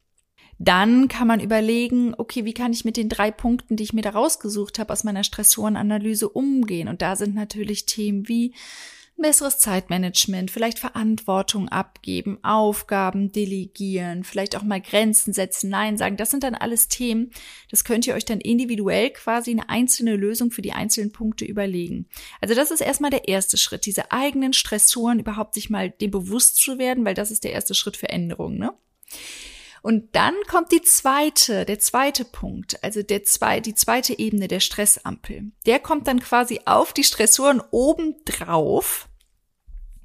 Dann 0.58 1.08
kann 1.08 1.26
man 1.26 1.40
überlegen, 1.40 2.14
okay, 2.18 2.44
wie 2.44 2.54
kann 2.54 2.72
ich 2.72 2.84
mit 2.84 2.98
den 2.98 3.08
drei 3.08 3.30
Punkten, 3.30 3.76
die 3.76 3.82
ich 3.82 3.94
mir 3.94 4.02
da 4.02 4.10
rausgesucht 4.10 4.78
habe, 4.78 4.92
aus 4.92 5.04
meiner 5.04 5.24
Stressorenanalyse 5.24 6.28
umgehen? 6.28 6.88
Und 6.88 7.02
da 7.02 7.16
sind 7.16 7.34
natürlich 7.34 7.86
Themen 7.86 8.28
wie 8.28 8.54
besseres 9.22 9.58
Zeitmanagement, 9.58 10.50
vielleicht 10.50 10.78
Verantwortung 10.78 11.68
abgeben, 11.68 12.38
Aufgaben 12.42 13.32
delegieren, 13.32 14.24
vielleicht 14.24 14.56
auch 14.56 14.62
mal 14.62 14.80
Grenzen 14.80 15.32
setzen, 15.32 15.70
Nein 15.70 15.96
sagen. 15.96 16.16
Das 16.16 16.30
sind 16.30 16.42
dann 16.42 16.54
alles 16.54 16.88
Themen. 16.88 17.30
Das 17.70 17.84
könnt 17.84 18.06
ihr 18.06 18.14
euch 18.14 18.24
dann 18.24 18.40
individuell 18.40 19.10
quasi 19.10 19.52
eine 19.52 19.68
einzelne 19.68 20.16
Lösung 20.16 20.50
für 20.50 20.62
die 20.62 20.72
einzelnen 20.72 21.12
Punkte 21.12 21.44
überlegen. 21.44 22.08
Also 22.40 22.54
das 22.54 22.70
ist 22.70 22.80
erstmal 22.80 23.10
der 23.10 23.28
erste 23.28 23.56
Schritt, 23.56 23.86
diese 23.86 24.12
eigenen 24.12 24.52
Stressoren 24.52 25.20
überhaupt 25.20 25.54
sich 25.54 25.70
mal 25.70 25.90
dem 25.90 26.10
bewusst 26.10 26.56
zu 26.56 26.78
werden, 26.78 27.04
weil 27.04 27.14
das 27.14 27.30
ist 27.30 27.44
der 27.44 27.52
erste 27.52 27.74
Schritt 27.74 27.96
für 27.96 28.10
Änderungen, 28.10 28.58
ne? 28.58 28.74
Und 29.82 30.14
dann 30.14 30.34
kommt 30.48 30.70
die 30.70 30.82
zweite, 30.82 31.64
der 31.64 31.80
zweite 31.80 32.24
Punkt, 32.24 32.82
also 32.84 33.02
der 33.02 33.24
zwei, 33.24 33.58
die 33.58 33.74
zweite 33.74 34.16
Ebene 34.16 34.46
der 34.46 34.60
Stressampel. 34.60 35.50
Der 35.66 35.80
kommt 35.80 36.06
dann 36.06 36.20
quasi 36.20 36.60
auf 36.66 36.92
die 36.92 37.02
Stressoren 37.02 37.60
obendrauf 37.72 39.08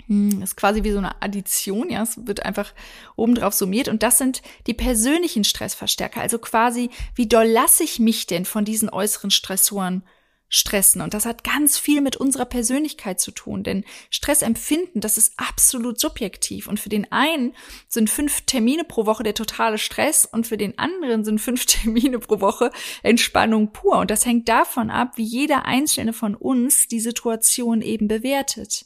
hm, 0.07 0.41
ist 0.41 0.55
quasi 0.55 0.83
wie 0.83 0.91
so 0.91 0.97
eine 0.97 1.21
Addition, 1.21 1.89
ja, 1.89 2.03
es 2.03 2.25
wird 2.25 2.45
einfach 2.45 2.73
obendrauf 3.15 3.53
summiert 3.53 3.87
und 3.89 4.03
das 4.03 4.17
sind 4.17 4.41
die 4.65 4.73
persönlichen 4.73 5.43
Stressverstärker, 5.43 6.21
also 6.21 6.39
quasi, 6.39 6.89
wie 7.15 7.27
doll 7.27 7.47
lasse 7.47 7.83
ich 7.83 7.99
mich 7.99 8.27
denn 8.27 8.45
von 8.45 8.65
diesen 8.65 8.89
äußeren 8.89 9.31
Stressoren 9.31 10.03
stressen. 10.49 11.01
Und 11.01 11.13
das 11.13 11.25
hat 11.25 11.43
ganz 11.43 11.77
viel 11.77 12.01
mit 12.01 12.15
unserer 12.15 12.45
Persönlichkeit 12.45 13.19
zu 13.19 13.31
tun, 13.31 13.63
denn 13.63 13.83
Stressempfinden, 14.09 15.01
das 15.01 15.17
ist 15.17 15.33
absolut 15.37 15.99
subjektiv. 15.99 16.67
Und 16.67 16.79
für 16.79 16.89
den 16.89 17.11
einen 17.11 17.53
sind 17.87 18.09
fünf 18.09 18.41
Termine 18.41 18.83
pro 18.83 19.05
Woche 19.05 19.23
der 19.23 19.33
totale 19.33 19.77
Stress 19.77 20.25
und 20.25 20.47
für 20.47 20.57
den 20.57 20.77
anderen 20.79 21.25
sind 21.25 21.39
fünf 21.39 21.65
Termine 21.67 22.19
pro 22.19 22.39
Woche 22.39 22.71
Entspannung 23.03 23.73
pur. 23.73 23.97
Und 23.97 24.11
das 24.11 24.25
hängt 24.25 24.47
davon 24.47 24.89
ab, 24.89 25.13
wie 25.15 25.23
jeder 25.23 25.65
einzelne 25.65 26.13
von 26.13 26.35
uns 26.35 26.87
die 26.87 26.99
Situation 26.99 27.81
eben 27.81 28.07
bewertet. 28.07 28.85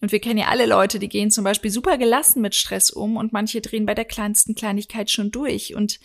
Und 0.00 0.12
wir 0.12 0.20
kennen 0.20 0.38
ja 0.38 0.48
alle 0.48 0.66
Leute, 0.66 0.98
die 0.98 1.08
gehen 1.08 1.30
zum 1.30 1.44
Beispiel 1.44 1.70
super 1.70 1.98
gelassen 1.98 2.40
mit 2.40 2.54
Stress 2.54 2.90
um 2.90 3.16
und 3.16 3.32
manche 3.32 3.60
drehen 3.60 3.86
bei 3.86 3.94
der 3.94 4.06
kleinsten 4.06 4.54
Kleinigkeit 4.54 5.10
schon 5.10 5.30
durch. 5.30 5.74
Und 5.74 6.00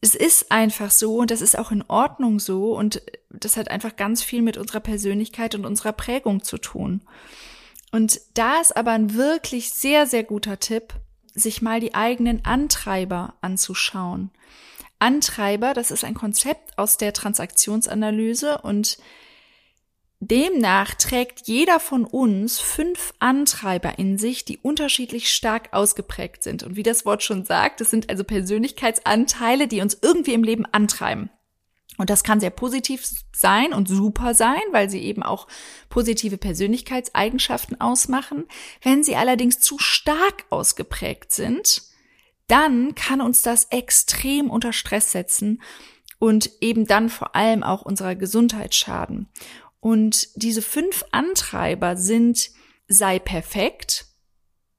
es 0.00 0.14
ist 0.14 0.52
einfach 0.52 0.90
so 0.90 1.16
und 1.16 1.30
das 1.30 1.40
ist 1.40 1.58
auch 1.58 1.72
in 1.72 1.84
Ordnung 1.88 2.38
so 2.38 2.76
und 2.76 3.02
das 3.30 3.56
hat 3.56 3.70
einfach 3.70 3.96
ganz 3.96 4.22
viel 4.22 4.42
mit 4.42 4.56
unserer 4.56 4.80
Persönlichkeit 4.80 5.54
und 5.54 5.64
unserer 5.64 5.92
Prägung 5.92 6.42
zu 6.42 6.58
tun. 6.58 7.02
Und 7.90 8.20
da 8.34 8.60
ist 8.60 8.76
aber 8.76 8.92
ein 8.92 9.14
wirklich 9.14 9.72
sehr, 9.72 10.06
sehr 10.06 10.24
guter 10.24 10.60
Tipp, 10.60 10.94
sich 11.34 11.62
mal 11.62 11.80
die 11.80 11.94
eigenen 11.94 12.44
Antreiber 12.44 13.34
anzuschauen. 13.40 14.30
Antreiber, 14.98 15.74
das 15.74 15.90
ist 15.90 16.04
ein 16.04 16.14
Konzept 16.14 16.76
aus 16.76 16.96
der 16.96 17.12
Transaktionsanalyse 17.12 18.58
und 18.58 18.98
demnach 20.20 20.94
trägt 20.94 21.46
jeder 21.46 21.80
von 21.80 22.04
uns 22.04 22.58
fünf 22.58 23.14
Antreiber 23.18 23.98
in 23.98 24.18
sich, 24.18 24.44
die 24.44 24.58
unterschiedlich 24.58 25.30
stark 25.32 25.72
ausgeprägt 25.72 26.42
sind. 26.42 26.62
Und 26.62 26.76
wie 26.76 26.82
das 26.82 27.06
Wort 27.06 27.22
schon 27.22 27.44
sagt, 27.44 27.80
das 27.80 27.90
sind 27.90 28.10
also 28.10 28.24
Persönlichkeitsanteile, 28.24 29.68
die 29.68 29.80
uns 29.80 29.98
irgendwie 30.00 30.34
im 30.34 30.42
Leben 30.42 30.66
antreiben. 30.66 31.30
Und 31.98 32.10
das 32.10 32.22
kann 32.22 32.38
sehr 32.38 32.50
positiv 32.50 33.04
sein 33.34 33.72
und 33.72 33.88
super 33.88 34.32
sein, 34.32 34.60
weil 34.70 34.88
sie 34.88 35.00
eben 35.00 35.24
auch 35.24 35.48
positive 35.88 36.38
Persönlichkeitseigenschaften 36.38 37.80
ausmachen. 37.80 38.44
Wenn 38.82 39.02
sie 39.02 39.16
allerdings 39.16 39.58
zu 39.58 39.78
stark 39.78 40.44
ausgeprägt 40.48 41.32
sind, 41.32 41.82
dann 42.46 42.94
kann 42.94 43.20
uns 43.20 43.42
das 43.42 43.64
extrem 43.70 44.48
unter 44.48 44.72
Stress 44.72 45.10
setzen 45.10 45.60
und 46.20 46.50
eben 46.60 46.86
dann 46.86 47.08
vor 47.08 47.34
allem 47.34 47.62
auch 47.62 47.82
unserer 47.82 48.14
Gesundheit 48.14 48.74
schaden. 48.74 49.28
Und 49.80 50.28
diese 50.34 50.62
fünf 50.62 51.04
Antreiber 51.12 51.96
sind 51.96 52.50
sei 52.88 53.18
perfekt, 53.18 54.06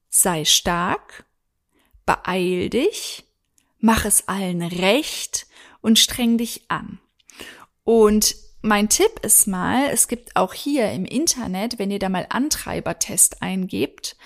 sei 0.08 0.44
stark, 0.44 1.24
beeil 2.04 2.70
dich, 2.70 3.24
mach 3.78 4.04
es 4.04 4.28
allen 4.28 4.62
recht 4.62 5.46
und 5.80 5.98
streng 5.98 6.38
dich 6.38 6.64
an. 6.68 6.98
Und 7.84 8.36
mein 8.62 8.88
Tipp 8.90 9.20
ist 9.22 9.46
mal, 9.46 9.88
es 9.90 10.06
gibt 10.06 10.36
auch 10.36 10.52
hier 10.52 10.90
im 10.92 11.06
Internet, 11.06 11.78
wenn 11.78 11.90
ihr 11.90 11.98
da 11.98 12.10
mal 12.10 12.26
Antreibertest 12.28 13.40
eingebt, 13.40 14.16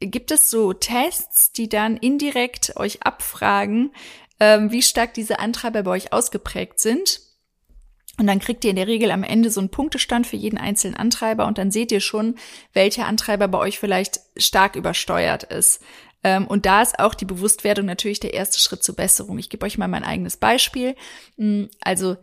gibt 0.00 0.30
es 0.30 0.50
so 0.50 0.72
Tests, 0.72 1.52
die 1.52 1.68
dann 1.68 1.96
indirekt 1.96 2.76
euch 2.76 3.04
abfragen, 3.04 3.94
ähm, 4.40 4.72
wie 4.72 4.82
stark 4.82 5.14
diese 5.14 5.38
Antreiber 5.38 5.84
bei 5.84 5.92
euch 5.92 6.12
ausgeprägt 6.12 6.80
sind. 6.80 7.20
Und 8.18 8.26
dann 8.26 8.38
kriegt 8.38 8.64
ihr 8.64 8.70
in 8.70 8.76
der 8.76 8.86
Regel 8.86 9.10
am 9.10 9.22
Ende 9.22 9.50
so 9.50 9.60
einen 9.60 9.68
Punktestand 9.68 10.26
für 10.26 10.36
jeden 10.36 10.58
einzelnen 10.58 10.96
Antreiber 10.96 11.46
und 11.46 11.58
dann 11.58 11.70
seht 11.70 11.92
ihr 11.92 12.00
schon, 12.00 12.36
welcher 12.72 13.06
Antreiber 13.06 13.46
bei 13.48 13.58
euch 13.58 13.78
vielleicht 13.78 14.20
stark 14.36 14.74
übersteuert 14.74 15.42
ist. 15.44 15.82
Ähm, 16.24 16.46
und 16.46 16.64
da 16.64 16.82
ist 16.82 16.98
auch 16.98 17.14
die 17.14 17.26
Bewusstwerdung 17.26 17.84
natürlich 17.86 18.20
der 18.20 18.34
erste 18.34 18.58
Schritt 18.58 18.82
zur 18.82 18.96
Besserung. 18.96 19.38
Ich 19.38 19.50
gebe 19.50 19.66
euch 19.66 19.76
mal 19.76 19.88
mein 19.88 20.04
eigenes 20.04 20.36
Beispiel. 20.38 20.96
Hm, 21.36 21.68
also 21.80 22.16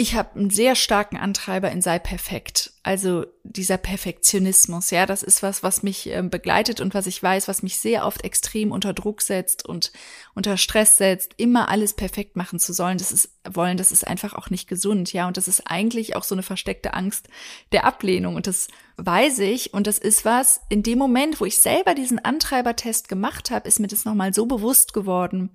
ich 0.00 0.14
habe 0.14 0.38
einen 0.38 0.48
sehr 0.48 0.76
starken 0.76 1.16
Antreiber 1.16 1.72
in 1.72 1.82
sei 1.82 1.98
perfekt. 1.98 2.72
Also 2.84 3.26
dieser 3.42 3.78
Perfektionismus, 3.78 4.92
ja, 4.92 5.06
das 5.06 5.24
ist 5.24 5.42
was, 5.42 5.64
was 5.64 5.82
mich 5.82 6.08
äh, 6.14 6.22
begleitet 6.22 6.80
und 6.80 6.94
was 6.94 7.08
ich 7.08 7.20
weiß, 7.20 7.48
was 7.48 7.64
mich 7.64 7.80
sehr 7.80 8.06
oft 8.06 8.22
extrem 8.22 8.70
unter 8.70 8.94
Druck 8.94 9.22
setzt 9.22 9.66
und 9.66 9.90
unter 10.36 10.56
Stress 10.56 10.98
setzt, 10.98 11.34
immer 11.36 11.68
alles 11.68 11.94
perfekt 11.94 12.36
machen 12.36 12.60
zu 12.60 12.72
sollen. 12.72 12.96
Das 12.96 13.10
ist 13.10 13.30
wollen, 13.50 13.76
das 13.76 13.90
ist 13.90 14.06
einfach 14.06 14.34
auch 14.34 14.50
nicht 14.50 14.68
gesund, 14.68 15.12
ja, 15.12 15.26
und 15.26 15.36
das 15.36 15.48
ist 15.48 15.62
eigentlich 15.66 16.14
auch 16.14 16.22
so 16.22 16.36
eine 16.36 16.44
versteckte 16.44 16.94
Angst 16.94 17.26
der 17.72 17.84
Ablehnung 17.84 18.36
und 18.36 18.46
das 18.46 18.68
weiß 18.98 19.40
ich 19.40 19.74
und 19.74 19.88
das 19.88 19.98
ist 19.98 20.24
was 20.24 20.60
in 20.68 20.84
dem 20.84 20.98
Moment, 20.98 21.40
wo 21.40 21.44
ich 21.44 21.60
selber 21.60 21.96
diesen 21.96 22.20
Antreibertest 22.20 23.08
gemacht 23.08 23.50
habe, 23.50 23.66
ist 23.66 23.80
mir 23.80 23.88
das 23.88 24.04
nochmal 24.04 24.32
so 24.32 24.46
bewusst 24.46 24.92
geworden 24.92 25.50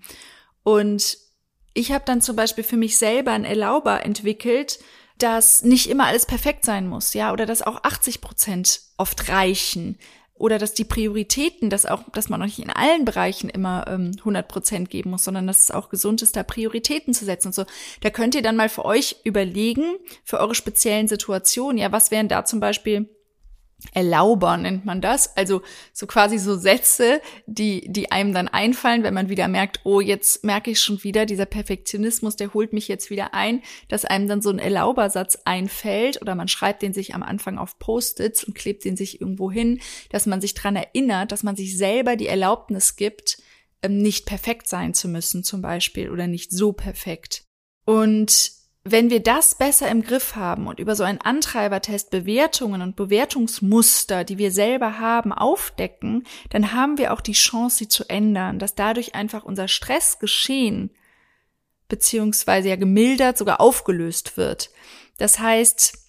und 0.63 1.17
ich 1.73 1.91
habe 1.91 2.05
dann 2.05 2.21
zum 2.21 2.35
Beispiel 2.35 2.63
für 2.63 2.77
mich 2.77 2.97
selber 2.97 3.31
ein 3.31 3.45
Erlauber 3.45 4.05
entwickelt, 4.05 4.79
dass 5.17 5.63
nicht 5.63 5.89
immer 5.89 6.05
alles 6.05 6.25
perfekt 6.25 6.65
sein 6.65 6.87
muss, 6.87 7.13
ja, 7.13 7.31
oder 7.31 7.45
dass 7.45 7.61
auch 7.61 7.83
80 7.83 8.21
Prozent 8.21 8.81
oft 8.97 9.29
reichen 9.29 9.97
oder 10.35 10.57
dass 10.57 10.73
die 10.73 10.83
Prioritäten, 10.83 11.69
dass 11.69 11.85
auch, 11.85 12.03
dass 12.11 12.27
man 12.27 12.41
auch 12.41 12.45
nicht 12.45 12.59
in 12.59 12.71
allen 12.71 13.05
Bereichen 13.05 13.49
immer 13.49 13.85
ähm, 13.87 14.11
100 14.17 14.47
Prozent 14.47 14.89
geben 14.89 15.11
muss, 15.11 15.23
sondern 15.23 15.47
dass 15.47 15.61
es 15.61 15.71
auch 15.71 15.89
gesund 15.89 16.21
ist, 16.21 16.35
da 16.35 16.43
Prioritäten 16.43 17.13
zu 17.13 17.25
setzen 17.25 17.49
und 17.49 17.55
so. 17.55 17.65
Da 18.01 18.09
könnt 18.09 18.35
ihr 18.35 18.41
dann 18.41 18.55
mal 18.55 18.69
für 18.69 18.83
euch 18.83 19.17
überlegen, 19.23 19.95
für 20.23 20.39
eure 20.39 20.55
speziellen 20.55 21.07
Situationen, 21.07 21.77
ja, 21.77 21.91
was 21.91 22.11
wären 22.11 22.27
da 22.27 22.45
zum 22.45 22.59
Beispiel 22.59 23.07
Erlauber 23.91 24.57
nennt 24.57 24.85
man 24.85 25.01
das. 25.01 25.35
Also 25.35 25.61
so 25.91 26.07
quasi 26.07 26.37
so 26.37 26.55
Sätze, 26.55 27.21
die, 27.45 27.91
die 27.91 28.11
einem 28.11 28.33
dann 28.33 28.47
einfallen, 28.47 29.03
wenn 29.03 29.13
man 29.13 29.29
wieder 29.29 29.47
merkt, 29.47 29.81
oh, 29.83 29.99
jetzt 29.99 30.43
merke 30.43 30.71
ich 30.71 30.79
schon 30.79 31.03
wieder, 31.03 31.25
dieser 31.25 31.45
Perfektionismus, 31.45 32.35
der 32.35 32.53
holt 32.53 32.73
mich 32.73 32.87
jetzt 32.87 33.09
wieder 33.09 33.33
ein, 33.33 33.61
dass 33.89 34.05
einem 34.05 34.27
dann 34.27 34.41
so 34.41 34.49
ein 34.49 34.59
Erlaubersatz 34.59 35.39
einfällt 35.45 36.21
oder 36.21 36.35
man 36.35 36.47
schreibt 36.47 36.81
den 36.81 36.93
sich 36.93 37.13
am 37.13 37.23
Anfang 37.23 37.57
auf 37.57 37.77
Post-its 37.79 38.43
und 38.43 38.55
klebt 38.55 38.85
den 38.85 38.95
sich 38.95 39.21
irgendwo 39.21 39.51
hin, 39.51 39.79
dass 40.09 40.25
man 40.25 40.41
sich 40.41 40.53
dran 40.53 40.75
erinnert, 40.75 41.31
dass 41.31 41.43
man 41.43 41.55
sich 41.55 41.77
selber 41.77 42.15
die 42.15 42.27
Erlaubnis 42.27 42.95
gibt, 42.95 43.37
ähm, 43.81 43.97
nicht 43.97 44.25
perfekt 44.25 44.67
sein 44.67 44.93
zu 44.93 45.07
müssen 45.07 45.43
zum 45.43 45.61
Beispiel 45.61 46.09
oder 46.09 46.27
nicht 46.27 46.51
so 46.51 46.73
perfekt. 46.73 47.43
Und 47.85 48.62
wenn 48.85 49.09
wir 49.09 49.21
das 49.21 49.55
besser 49.55 49.89
im 49.89 50.01
Griff 50.01 50.35
haben 50.35 50.67
und 50.67 50.79
über 50.79 50.95
so 50.95 51.03
einen 51.03 51.21
Antreibertest 51.21 52.09
Bewertungen 52.09 52.81
und 52.81 52.97
Bewertungsmuster, 52.97 54.25
die 54.25 54.37
wir 54.37 54.51
selber 54.51 54.99
haben, 54.99 55.31
aufdecken, 55.31 56.25
dann 56.49 56.73
haben 56.73 56.97
wir 56.97 57.13
auch 57.13 57.21
die 57.21 57.31
Chance, 57.31 57.77
sie 57.77 57.87
zu 57.87 58.09
ändern, 58.09 58.59
dass 58.59 58.75
dadurch 58.75 59.15
einfach 59.15 59.43
unser 59.43 59.69
Stressgeschehen 59.69 60.91
beziehungsweise 61.87 62.69
ja 62.69 62.75
gemildert, 62.75 63.37
sogar 63.37 63.61
aufgelöst 63.61 64.35
wird. 64.35 64.69
Das 65.17 65.39
heißt, 65.39 66.02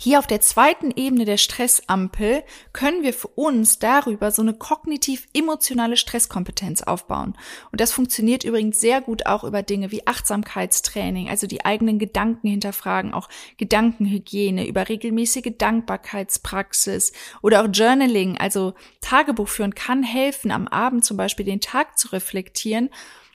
hier 0.00 0.20
auf 0.20 0.28
der 0.28 0.40
zweiten 0.40 0.92
Ebene 0.92 1.24
der 1.24 1.38
Stressampel 1.38 2.44
können 2.72 3.02
wir 3.02 3.12
für 3.12 3.26
uns 3.26 3.80
darüber 3.80 4.30
so 4.30 4.42
eine 4.42 4.54
kognitiv-emotionale 4.54 5.96
Stresskompetenz 5.96 6.82
aufbauen. 6.82 7.36
Und 7.72 7.80
das 7.80 7.90
funktioniert 7.90 8.44
übrigens 8.44 8.80
sehr 8.80 9.00
gut 9.00 9.26
auch 9.26 9.42
über 9.42 9.64
Dinge 9.64 9.90
wie 9.90 10.06
Achtsamkeitstraining, 10.06 11.28
also 11.28 11.48
die 11.48 11.64
eigenen 11.64 11.98
Gedanken 11.98 12.46
hinterfragen, 12.46 13.12
auch 13.12 13.28
Gedankenhygiene, 13.56 14.68
über 14.68 14.88
regelmäßige 14.88 15.54
Dankbarkeitspraxis 15.58 17.12
oder 17.42 17.64
auch 17.64 17.68
Journaling, 17.72 18.38
also 18.38 18.74
Tagebuch 19.00 19.48
führen 19.48 19.74
kann 19.74 20.04
helfen, 20.04 20.52
am 20.52 20.68
Abend 20.68 21.04
zum 21.04 21.16
Beispiel 21.16 21.44
den 21.44 21.60
Tag 21.60 21.98
zu 21.98 22.12
reflektieren 22.12 22.90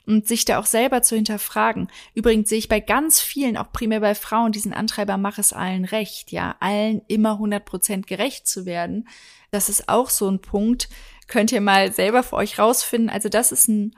und 0.06 0.28
sich 0.28 0.44
da 0.44 0.58
auch 0.58 0.66
selber 0.66 1.02
zu 1.02 1.16
hinterfragen. 1.16 1.88
Übrigens 2.14 2.48
sehe 2.48 2.58
ich 2.58 2.68
bei 2.68 2.80
ganz 2.80 3.20
vielen, 3.20 3.56
auch 3.56 3.72
primär 3.72 4.00
bei 4.00 4.14
Frauen, 4.14 4.52
diesen 4.52 4.72
Antreiber, 4.72 5.16
mach 5.16 5.38
es 5.38 5.52
allen 5.52 5.84
recht, 5.84 6.32
ja, 6.32 6.56
allen 6.60 7.02
immer 7.08 7.32
100 7.32 7.64
Prozent 7.64 8.06
gerecht 8.06 8.46
zu 8.46 8.66
werden. 8.66 9.08
Das 9.50 9.68
ist 9.68 9.88
auch 9.88 10.10
so 10.10 10.28
ein 10.28 10.40
Punkt, 10.40 10.88
könnt 11.26 11.52
ihr 11.52 11.60
mal 11.60 11.92
selber 11.92 12.22
für 12.22 12.36
euch 12.36 12.58
rausfinden. 12.58 13.10
Also 13.10 13.28
das 13.28 13.52
ist 13.52 13.68
ein 13.68 13.96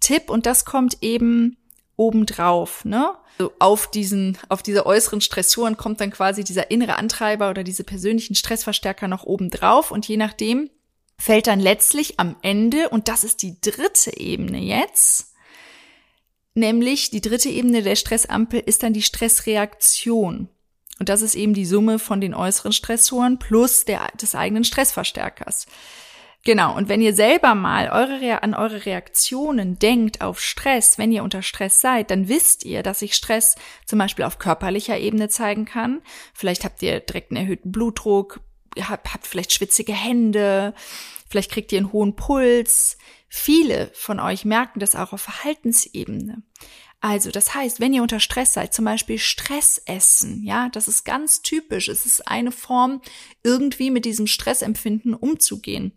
Tipp 0.00 0.30
und 0.30 0.46
das 0.46 0.64
kommt 0.64 0.98
eben 1.02 1.56
obendrauf, 1.96 2.84
ne? 2.84 3.12
So 3.38 3.52
auf 3.58 3.90
diesen, 3.90 4.38
auf 4.48 4.62
diese 4.62 4.86
äußeren 4.86 5.20
Stressoren 5.20 5.76
kommt 5.76 6.00
dann 6.00 6.10
quasi 6.10 6.44
dieser 6.44 6.70
innere 6.70 6.96
Antreiber 6.96 7.50
oder 7.50 7.64
diese 7.64 7.84
persönlichen 7.84 8.34
Stressverstärker 8.34 9.08
noch 9.08 9.24
obendrauf 9.24 9.90
und 9.90 10.06
je 10.06 10.16
nachdem 10.16 10.70
fällt 11.18 11.46
dann 11.46 11.60
letztlich 11.60 12.18
am 12.18 12.36
Ende, 12.42 12.88
und 12.88 13.08
das 13.08 13.24
ist 13.24 13.42
die 13.42 13.60
dritte 13.60 14.16
Ebene 14.16 14.58
jetzt, 14.58 15.31
Nämlich 16.54 17.10
die 17.10 17.20
dritte 17.20 17.48
Ebene 17.48 17.82
der 17.82 17.96
Stressampel 17.96 18.60
ist 18.60 18.82
dann 18.82 18.92
die 18.92 19.02
Stressreaktion. 19.02 20.48
Und 20.98 21.08
das 21.08 21.22
ist 21.22 21.34
eben 21.34 21.54
die 21.54 21.64
Summe 21.64 21.98
von 21.98 22.20
den 22.20 22.34
äußeren 22.34 22.72
Stressoren 22.72 23.38
plus 23.38 23.84
der, 23.84 24.08
des 24.20 24.34
eigenen 24.34 24.64
Stressverstärkers. 24.64 25.66
Genau, 26.44 26.76
und 26.76 26.88
wenn 26.88 27.00
ihr 27.00 27.14
selber 27.14 27.54
mal 27.54 27.88
eure, 27.88 28.42
an 28.42 28.54
eure 28.54 28.84
Reaktionen 28.84 29.78
denkt 29.78 30.20
auf 30.22 30.40
Stress, 30.40 30.98
wenn 30.98 31.12
ihr 31.12 31.22
unter 31.22 31.40
Stress 31.40 31.80
seid, 31.80 32.10
dann 32.10 32.28
wisst 32.28 32.64
ihr, 32.64 32.82
dass 32.82 32.98
sich 32.98 33.14
Stress 33.14 33.54
zum 33.86 34.00
Beispiel 34.00 34.24
auf 34.24 34.38
körperlicher 34.40 34.98
Ebene 34.98 35.28
zeigen 35.28 35.66
kann. 35.66 36.02
Vielleicht 36.34 36.64
habt 36.64 36.82
ihr 36.82 36.98
direkt 36.98 37.30
einen 37.30 37.44
erhöhten 37.44 37.70
Blutdruck, 37.70 38.40
habt, 38.80 39.14
habt 39.14 39.26
vielleicht 39.26 39.52
schwitzige 39.52 39.92
Hände, 39.92 40.74
vielleicht 41.28 41.52
kriegt 41.52 41.70
ihr 41.70 41.78
einen 41.78 41.92
hohen 41.92 42.16
Puls, 42.16 42.98
Viele 43.34 43.90
von 43.94 44.20
euch 44.20 44.44
merken 44.44 44.78
das 44.78 44.94
auch 44.94 45.14
auf 45.14 45.22
Verhaltensebene. 45.22 46.42
Also, 47.00 47.30
das 47.30 47.54
heißt, 47.54 47.80
wenn 47.80 47.94
ihr 47.94 48.02
unter 48.02 48.20
Stress 48.20 48.52
seid, 48.52 48.74
zum 48.74 48.84
Beispiel 48.84 49.18
Stress 49.18 49.80
essen, 49.86 50.42
ja, 50.44 50.68
das 50.68 50.86
ist 50.86 51.04
ganz 51.04 51.40
typisch. 51.40 51.88
Es 51.88 52.04
ist 52.04 52.28
eine 52.28 52.52
Form, 52.52 53.00
irgendwie 53.42 53.90
mit 53.90 54.04
diesem 54.04 54.26
Stressempfinden 54.26 55.14
umzugehen. 55.14 55.92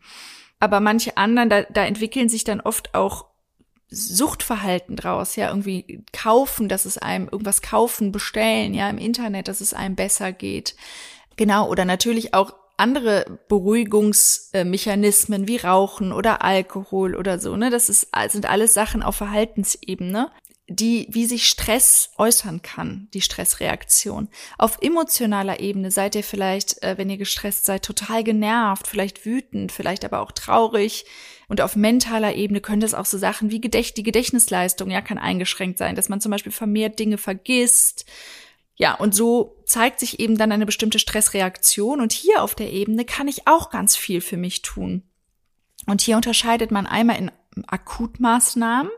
Aber 0.62 0.80
manche 0.80 1.18
anderen, 1.18 1.50
da, 1.50 1.64
da 1.64 1.86
entwickeln 1.86 2.30
sich 2.30 2.46
dann 2.46 2.62
oft 2.62 2.96
auch 2.96 3.26
Suchtverhalten 3.90 4.96
draus, 4.96 5.36
ja, 5.36 5.50
irgendwie 5.50 6.06
kaufen, 6.14 6.70
dass 6.70 6.86
es 6.86 6.98
einem 6.98 7.28
irgendwas 7.28 7.62
kaufen, 7.62 8.14
bestellen, 8.14 8.74
ja, 8.74 8.90
im 8.90 8.98
Internet, 8.98 9.50
dass 9.50 9.60
es 9.60 9.74
einem 9.74 9.98
besser 9.98 10.32
geht. 10.32 10.78
Genau, 11.36 11.68
oder 11.68 11.84
natürlich 11.84 12.34
auch 12.34 12.54
andere 12.78 13.40
Beruhigungsmechanismen 13.48 15.48
wie 15.48 15.58
Rauchen 15.58 16.12
oder 16.12 16.44
Alkohol 16.44 17.16
oder 17.16 17.38
so. 17.40 17.56
Ne? 17.56 17.70
Das 17.70 17.90
ist, 17.90 18.08
sind 18.30 18.50
alles 18.50 18.74
Sachen 18.74 19.04
auf 19.04 19.16
Verhaltensebene, 19.16 20.32
die, 20.68 21.08
wie 21.12 21.26
sich 21.26 21.48
Stress 21.48 22.10
äußern 22.18 22.64
kann, 22.64 23.08
die 23.14 23.22
Stressreaktion. 23.22 24.30
Auf 24.58 24.80
emotionaler 24.82 25.60
Ebene 25.60 25.92
seid 25.92 26.16
ihr 26.16 26.24
vielleicht, 26.24 26.82
äh, 26.82 26.98
wenn 26.98 27.10
ihr 27.10 27.18
gestresst 27.18 27.66
seid, 27.66 27.86
total 27.86 28.24
genervt, 28.24 28.88
vielleicht 28.88 29.26
wütend, 29.26 29.72
vielleicht 29.72 30.04
aber 30.04 30.22
auch 30.22 30.32
traurig. 30.32 31.06
Und 31.48 31.62
auf 31.62 31.76
mentaler 31.76 32.34
Ebene 32.34 32.62
können 32.62 32.82
das 32.82 32.96
auch 32.96 33.06
so 33.06 33.20
Sachen 33.20 33.52
wie 33.52 33.62
Gedächt 33.62 33.98
die 33.98 34.04
Gedächtnisleistung, 34.04 34.90
ja, 34.90 35.02
kann 35.02 35.20
eingeschränkt 35.20 35.78
sein, 35.78 35.96
dass 35.96 36.10
man 36.10 36.20
zum 36.20 36.32
Beispiel 36.32 36.52
vermehrt 36.52 36.98
Dinge 36.98 37.20
vergisst. 37.20 38.06
Ja, 38.76 38.96
und 38.96 39.16
so 39.16 39.62
zeigt 39.66 40.00
sich 40.00 40.20
eben 40.20 40.38
dann 40.38 40.52
eine 40.52 40.66
bestimmte 40.66 41.00
Stressreaktion. 41.00 42.02
Und 42.02 42.12
hier 42.12 42.44
auf 42.44 42.56
der 42.56 42.72
Ebene 42.72 43.06
kann 43.06 43.28
ich 43.28 43.48
auch 43.48 43.70
ganz 43.70 43.96
viel 43.96 44.22
für 44.22 44.38
mich 44.38 44.62
tun. 44.62 45.04
Und 45.88 46.02
hier 46.02 46.16
unterscheidet 46.16 46.72
man 46.72 46.88
einmal 46.88 47.18
in 47.18 47.32
Akutmaßnahmen, 47.68 48.92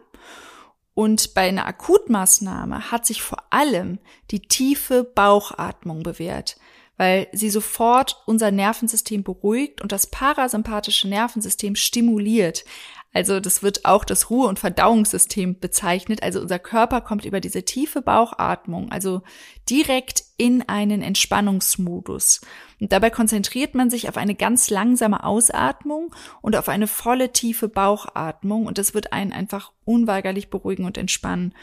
und 0.97 1.35
bei 1.35 1.47
einer 1.47 1.67
Akutmaßnahme 1.67 2.89
hat 2.89 3.05
sich 3.05 3.21
vor 3.21 3.43
allem 3.51 3.99
die 4.31 4.41
tiefe 4.41 5.03
Bauchatmung 5.03 6.01
bewährt, 6.01 6.57
weil 6.97 7.27
sie 7.33 7.51
sofort 7.51 8.23
unser 8.25 8.49
Nervensystem 8.49 9.21
beruhigt 9.21 9.79
und 9.79 9.91
das 9.91 10.07
parasympathische 10.07 11.07
Nervensystem 11.07 11.75
stimuliert. 11.75 12.65
Also 13.13 13.39
das 13.39 13.63
wird 13.63 13.85
auch 13.85 14.05
das 14.05 14.29
Ruhe- 14.29 14.47
und 14.47 14.59
Verdauungssystem 14.59 15.59
bezeichnet. 15.59 16.21
Also 16.21 16.39
unser 16.39 16.59
Körper 16.59 17.01
kommt 17.01 17.25
über 17.25 17.39
diese 17.39 17.63
tiefe 17.63 18.01
Bauchatmung, 18.01 18.91
also 18.91 19.21
direkt 19.69 20.23
in 20.37 20.67
einen 20.69 21.01
Entspannungsmodus. 21.01 22.41
Und 22.79 22.91
dabei 22.91 23.09
konzentriert 23.09 23.73
man 23.73 23.89
sich 23.89 24.07
auf 24.07 24.17
eine 24.17 24.35
ganz 24.35 24.69
langsame 24.69 25.23
Ausatmung 25.23 26.13
und 26.41 26.55
auf 26.55 26.69
eine 26.69 26.87
volle 26.87 27.33
tiefe 27.33 27.69
Bauchatmung. 27.69 28.67
Und 28.67 28.77
das 28.77 28.93
wird 28.93 29.13
einen 29.13 29.33
einfach 29.33 29.71
unweigerlich 29.83 30.49
beruhigen 30.49 30.85
und 30.85 30.97
entspannen. 30.97 31.55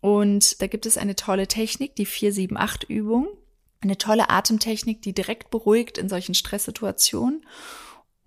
Und 0.00 0.62
da 0.62 0.68
gibt 0.68 0.86
es 0.86 0.96
eine 0.96 1.16
tolle 1.16 1.48
Technik, 1.48 1.96
die 1.96 2.06
478-Übung. 2.06 3.28
Eine 3.80 3.98
tolle 3.98 4.30
Atemtechnik, 4.30 5.02
die 5.02 5.12
direkt 5.12 5.50
beruhigt 5.50 5.98
in 5.98 6.08
solchen 6.08 6.34
Stresssituationen. 6.34 7.44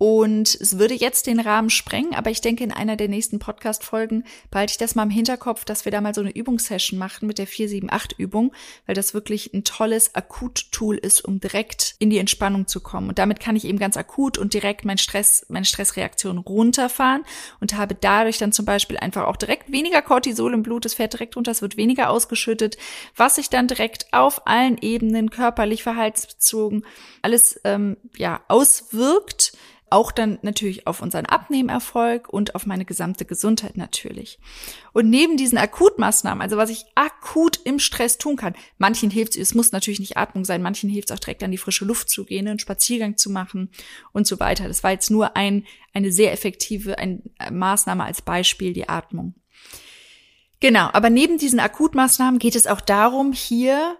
Und 0.02 0.56
es 0.60 0.80
würde 0.80 0.94
jetzt 0.94 1.28
den 1.28 1.38
Rahmen 1.38 1.70
sprengen, 1.70 2.12
aber 2.12 2.28
ich 2.28 2.40
denke, 2.40 2.64
in 2.64 2.72
einer 2.72 2.96
der 2.96 3.06
nächsten 3.06 3.38
Podcast-Folgen 3.38 4.24
behalte 4.50 4.72
ich 4.72 4.76
das 4.76 4.96
mal 4.96 5.04
im 5.04 5.10
Hinterkopf, 5.10 5.64
dass 5.64 5.84
wir 5.84 5.92
da 5.92 6.00
mal 6.00 6.12
so 6.12 6.22
eine 6.22 6.34
Übungssession 6.34 6.98
machen 6.98 7.28
mit 7.28 7.38
der 7.38 7.46
478-Übung, 7.46 8.52
weil 8.86 8.96
das 8.96 9.14
wirklich 9.14 9.54
ein 9.54 9.62
tolles 9.62 10.16
Akut-Tool 10.16 10.98
ist, 10.98 11.24
um 11.24 11.38
direkt 11.38 11.94
in 12.00 12.10
die 12.10 12.18
Entspannung 12.18 12.66
zu 12.66 12.80
kommen. 12.80 13.10
Und 13.10 13.20
damit 13.20 13.38
kann 13.38 13.54
ich 13.54 13.64
eben 13.64 13.78
ganz 13.78 13.96
akut 13.96 14.38
und 14.38 14.54
direkt 14.54 14.84
mein 14.84 14.98
Stress, 14.98 15.46
meine 15.48 15.66
Stressreaktion 15.66 16.38
runterfahren 16.38 17.22
und 17.60 17.76
habe 17.76 17.94
dadurch 17.94 18.38
dann 18.38 18.50
zum 18.50 18.64
Beispiel 18.64 18.96
einfach 18.96 19.28
auch 19.28 19.36
direkt 19.36 19.70
weniger 19.70 20.02
Cortisol 20.02 20.52
im 20.52 20.64
Blut, 20.64 20.84
es 20.84 20.94
fährt 20.94 21.12
direkt 21.12 21.36
runter, 21.36 21.52
es 21.52 21.62
wird 21.62 21.76
weniger 21.76 22.10
ausgeschüttet, 22.10 22.76
was 23.14 23.36
sich 23.36 23.50
dann 23.50 23.68
direkt 23.68 24.12
auf 24.12 24.48
allen 24.48 24.78
Ebenen, 24.78 25.30
körperlich, 25.30 25.84
verhaltensbezogen, 25.84 26.84
alles 27.22 27.60
ähm, 27.62 27.98
ja 28.16 28.40
auswirkt 28.48 29.52
auch 29.92 30.10
dann 30.10 30.38
natürlich 30.42 30.86
auf 30.86 31.02
unseren 31.02 31.26
Abnehmerfolg 31.26 32.28
und 32.28 32.54
auf 32.54 32.66
meine 32.66 32.84
gesamte 32.84 33.24
Gesundheit 33.24 33.76
natürlich. 33.76 34.38
Und 34.92 35.10
neben 35.10 35.36
diesen 35.36 35.58
Akutmaßnahmen, 35.58 36.42
also 36.42 36.56
was 36.56 36.70
ich 36.70 36.84
akut 36.94 37.60
im 37.64 37.78
Stress 37.78 38.18
tun 38.18 38.36
kann, 38.36 38.54
manchen 38.78 39.10
hilft 39.10 39.36
es, 39.36 39.50
es 39.50 39.54
muss 39.54 39.72
natürlich 39.72 40.00
nicht 40.00 40.16
Atmung 40.16 40.44
sein, 40.44 40.62
manchen 40.62 40.90
hilft 40.90 41.10
es 41.10 41.16
auch 41.16 41.20
direkt 41.20 41.42
an 41.42 41.50
die 41.50 41.58
frische 41.58 41.84
Luft 41.84 42.08
zu 42.08 42.24
gehen, 42.24 42.48
einen 42.48 42.58
Spaziergang 42.58 43.16
zu 43.16 43.30
machen 43.30 43.70
und 44.12 44.26
so 44.26 44.40
weiter. 44.40 44.66
Das 44.66 44.82
war 44.82 44.90
jetzt 44.90 45.10
nur 45.10 45.36
ein, 45.36 45.64
eine 45.92 46.10
sehr 46.10 46.32
effektive 46.32 46.98
ein, 46.98 47.22
äh, 47.38 47.50
Maßnahme 47.50 48.04
als 48.04 48.22
Beispiel, 48.22 48.72
die 48.72 48.88
Atmung. 48.88 49.34
Genau, 50.60 50.88
aber 50.92 51.10
neben 51.10 51.38
diesen 51.38 51.60
Akutmaßnahmen 51.60 52.38
geht 52.38 52.56
es 52.56 52.66
auch 52.66 52.80
darum, 52.80 53.32
hier 53.32 53.96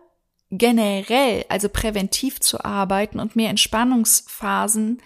generell, 0.52 1.44
also 1.48 1.68
präventiv 1.68 2.38
zu 2.40 2.64
arbeiten 2.64 3.18
und 3.18 3.36
mehr 3.36 3.50
Entspannungsphasen 3.50 5.02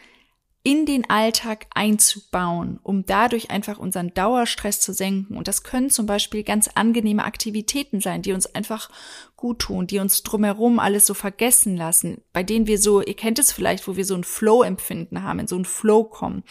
in 0.66 0.84
den 0.84 1.08
Alltag 1.08 1.68
einzubauen, 1.72 2.80
um 2.82 3.06
dadurch 3.06 3.52
einfach 3.52 3.78
unseren 3.78 4.12
Dauerstress 4.14 4.80
zu 4.80 4.92
senken. 4.92 5.36
Und 5.36 5.46
das 5.46 5.62
können 5.62 5.90
zum 5.90 6.06
Beispiel 6.06 6.42
ganz 6.42 6.68
angenehme 6.74 7.24
Aktivitäten 7.24 8.00
sein, 8.00 8.22
die 8.22 8.32
uns 8.32 8.52
einfach 8.52 8.90
gut 9.36 9.60
tun, 9.60 9.86
die 9.86 10.00
uns 10.00 10.24
drumherum 10.24 10.80
alles 10.80 11.06
so 11.06 11.14
vergessen 11.14 11.76
lassen, 11.76 12.20
bei 12.32 12.42
denen 12.42 12.66
wir 12.66 12.80
so, 12.80 13.00
ihr 13.00 13.14
kennt 13.14 13.38
es 13.38 13.52
vielleicht, 13.52 13.86
wo 13.86 13.94
wir 13.94 14.04
so 14.04 14.16
ein 14.16 14.24
Flow-Empfinden 14.24 15.22
haben, 15.22 15.38
in 15.38 15.46
so 15.46 15.54
ein 15.54 15.64
Flow 15.64 16.02
kommen. 16.02 16.42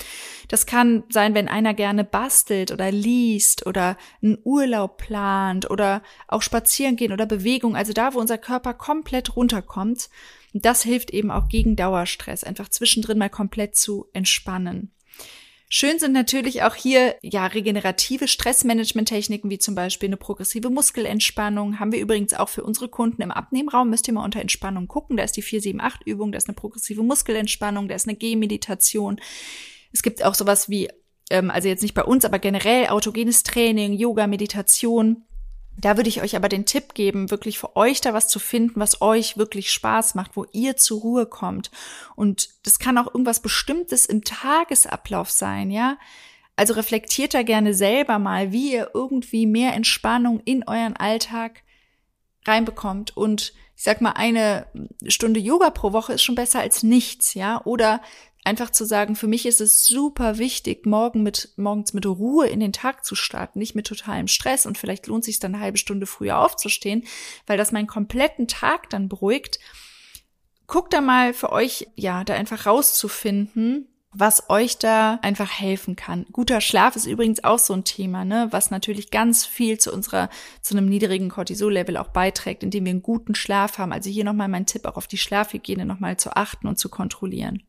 Das 0.47 0.65
kann 0.65 1.03
sein, 1.09 1.35
wenn 1.35 1.49
einer 1.49 1.73
gerne 1.73 2.05
bastelt 2.05 2.71
oder 2.71 2.93
liest 2.93 3.67
oder 3.67 3.97
einen 4.23 4.37
Urlaub 4.45 4.95
plant 4.95 5.69
oder 5.69 6.01
auch 6.29 6.41
spazieren 6.41 6.95
gehen 6.95 7.11
oder 7.11 7.25
Bewegung, 7.25 7.75
also 7.75 7.91
da, 7.91 8.13
wo 8.13 8.19
unser 8.19 8.37
Körper 8.37 8.73
komplett 8.73 9.35
runterkommt 9.35 10.07
und 10.55 10.63
das 10.63 10.83
hilft 10.83 11.11
eben 11.11 11.31
auch 11.31 11.49
gegen 11.49 11.75
Dauerstress, 11.75 12.45
einfach 12.45 12.69
zwischendrin 12.69 13.17
mal 13.17 13.29
komplett 13.29 13.75
zu 13.75 14.05
entspannen. 14.13 14.93
Schön 15.67 15.99
sind 15.99 16.13
natürlich 16.13 16.63
auch 16.63 16.75
hier 16.75 17.15
ja 17.21 17.45
regenerative 17.45 18.29
Stressmanagement-Techniken 18.29 19.49
wie 19.49 19.57
zum 19.57 19.75
Beispiel 19.75 20.07
eine 20.07 20.15
progressive 20.15 20.69
Muskelentspannung. 20.69 21.81
Haben 21.81 21.91
wir 21.91 21.99
übrigens 21.99 22.33
auch 22.33 22.47
für 22.47 22.63
unsere 22.63 22.87
Kunden 22.87 23.21
im 23.21 23.31
Abnehmraum. 23.31 23.89
Müsst 23.89 24.07
ihr 24.07 24.13
mal 24.13 24.23
unter 24.23 24.39
Entspannung 24.39 24.87
gucken. 24.87 25.17
Da 25.17 25.23
ist 25.23 25.35
die 25.35 25.43
478-Übung, 25.43 26.31
da 26.31 26.37
ist 26.37 26.47
eine 26.47 26.55
progressive 26.55 27.03
Muskelentspannung, 27.03 27.89
da 27.89 27.95
ist 27.95 28.07
eine 28.07 28.15
Gehmeditation. 28.15 29.19
Es 29.91 30.03
gibt 30.03 30.23
auch 30.23 30.35
sowas 30.35 30.69
wie, 30.69 30.87
ähm, 31.31 31.51
also 31.51 31.67
jetzt 31.67 31.83
nicht 31.83 31.95
bei 31.95 32.05
uns, 32.05 32.23
aber 32.23 32.39
generell 32.39 32.87
autogenes 32.87 33.43
Training, 33.43 33.91
Yoga, 33.91 34.25
Meditation. 34.25 35.25
Da 35.85 35.97
würde 35.97 36.09
ich 36.09 36.23
euch 36.23 36.35
aber 36.35 36.49
den 36.49 36.65
Tipp 36.65 36.95
geben, 36.95 37.29
wirklich 37.29 37.59
für 37.59 37.75
euch 37.75 38.01
da 38.01 38.11
was 38.11 38.27
zu 38.27 38.39
finden, 38.39 38.79
was 38.79 39.03
euch 39.03 39.37
wirklich 39.37 39.71
Spaß 39.71 40.15
macht, 40.15 40.35
wo 40.35 40.47
ihr 40.51 40.77
zur 40.77 40.99
Ruhe 41.01 41.27
kommt. 41.27 41.69
Und 42.15 42.49
das 42.63 42.79
kann 42.79 42.97
auch 42.97 43.05
irgendwas 43.05 43.39
Bestimmtes 43.39 44.07
im 44.07 44.23
Tagesablauf 44.23 45.29
sein, 45.29 45.69
ja. 45.69 45.99
Also 46.55 46.73
reflektiert 46.73 47.35
da 47.35 47.43
gerne 47.43 47.75
selber 47.75 48.17
mal, 48.17 48.51
wie 48.51 48.73
ihr 48.73 48.89
irgendwie 48.95 49.45
mehr 49.45 49.75
Entspannung 49.75 50.39
in 50.39 50.67
euren 50.67 50.95
Alltag 50.95 51.61
reinbekommt. 52.47 53.15
Und 53.15 53.53
ich 53.75 53.83
sag 53.83 54.01
mal, 54.01 54.13
eine 54.13 54.65
Stunde 55.05 55.39
Yoga 55.39 55.69
pro 55.69 55.93
Woche 55.93 56.13
ist 56.13 56.23
schon 56.23 56.33
besser 56.33 56.61
als 56.61 56.81
nichts, 56.81 57.35
ja. 57.35 57.61
Oder 57.63 58.01
einfach 58.45 58.69
zu 58.69 58.85
sagen, 58.85 59.15
für 59.15 59.27
mich 59.27 59.45
ist 59.45 59.59
es 59.59 59.85
super 59.85 60.37
wichtig, 60.37 60.85
morgen 60.85 61.23
mit, 61.23 61.49
morgens 61.57 61.93
mit 61.93 62.05
Ruhe 62.05 62.47
in 62.47 62.59
den 62.59 62.73
Tag 62.73 63.03
zu 63.03 63.15
starten, 63.15 63.59
nicht 63.59 63.75
mit 63.75 63.87
totalem 63.87 64.27
Stress 64.27 64.65
und 64.65 64.77
vielleicht 64.77 65.07
lohnt 65.07 65.23
sich 65.23 65.39
dann 65.39 65.55
eine 65.55 65.63
halbe 65.63 65.77
Stunde 65.77 66.05
früher 66.05 66.39
aufzustehen, 66.39 67.03
weil 67.47 67.57
das 67.57 67.71
meinen 67.71 67.87
kompletten 67.87 68.47
Tag 68.47 68.89
dann 68.89 69.09
beruhigt. 69.09 69.59
Guckt 70.67 70.93
da 70.93 71.01
mal 71.01 71.33
für 71.33 71.51
euch, 71.51 71.87
ja, 71.95 72.23
da 72.23 72.33
einfach 72.33 72.65
rauszufinden, 72.65 73.87
was 74.17 74.49
euch 74.49 74.77
da 74.77 75.19
einfach 75.21 75.51
helfen 75.51 75.95
kann. 75.95 76.25
Guter 76.31 76.61
Schlaf 76.61 76.95
ist 76.95 77.05
übrigens 77.05 77.43
auch 77.43 77.59
so 77.59 77.73
ein 77.73 77.83
Thema, 77.83 78.23
ne, 78.23 78.47
was 78.51 78.71
natürlich 78.71 79.11
ganz 79.11 79.45
viel 79.45 79.77
zu 79.77 79.91
unserer, 79.91 80.29
zu 80.61 80.75
einem 80.75 80.87
niedrigen 80.87 81.29
Cortisol-Level 81.29 81.97
auch 81.97 82.07
beiträgt, 82.07 82.63
indem 82.63 82.85
wir 82.85 82.91
einen 82.91 83.01
guten 83.01 83.35
Schlaf 83.35 83.77
haben. 83.77 83.91
Also 83.91 84.09
hier 84.09 84.23
nochmal 84.23 84.47
mein 84.47 84.65
Tipp, 84.65 84.85
auch 84.85 84.95
auf 84.95 85.07
die 85.07 85.17
Schlafhygiene 85.17 85.85
nochmal 85.85 86.17
zu 86.17 86.35
achten 86.35 86.67
und 86.67 86.79
zu 86.79 86.89
kontrollieren. 86.89 87.63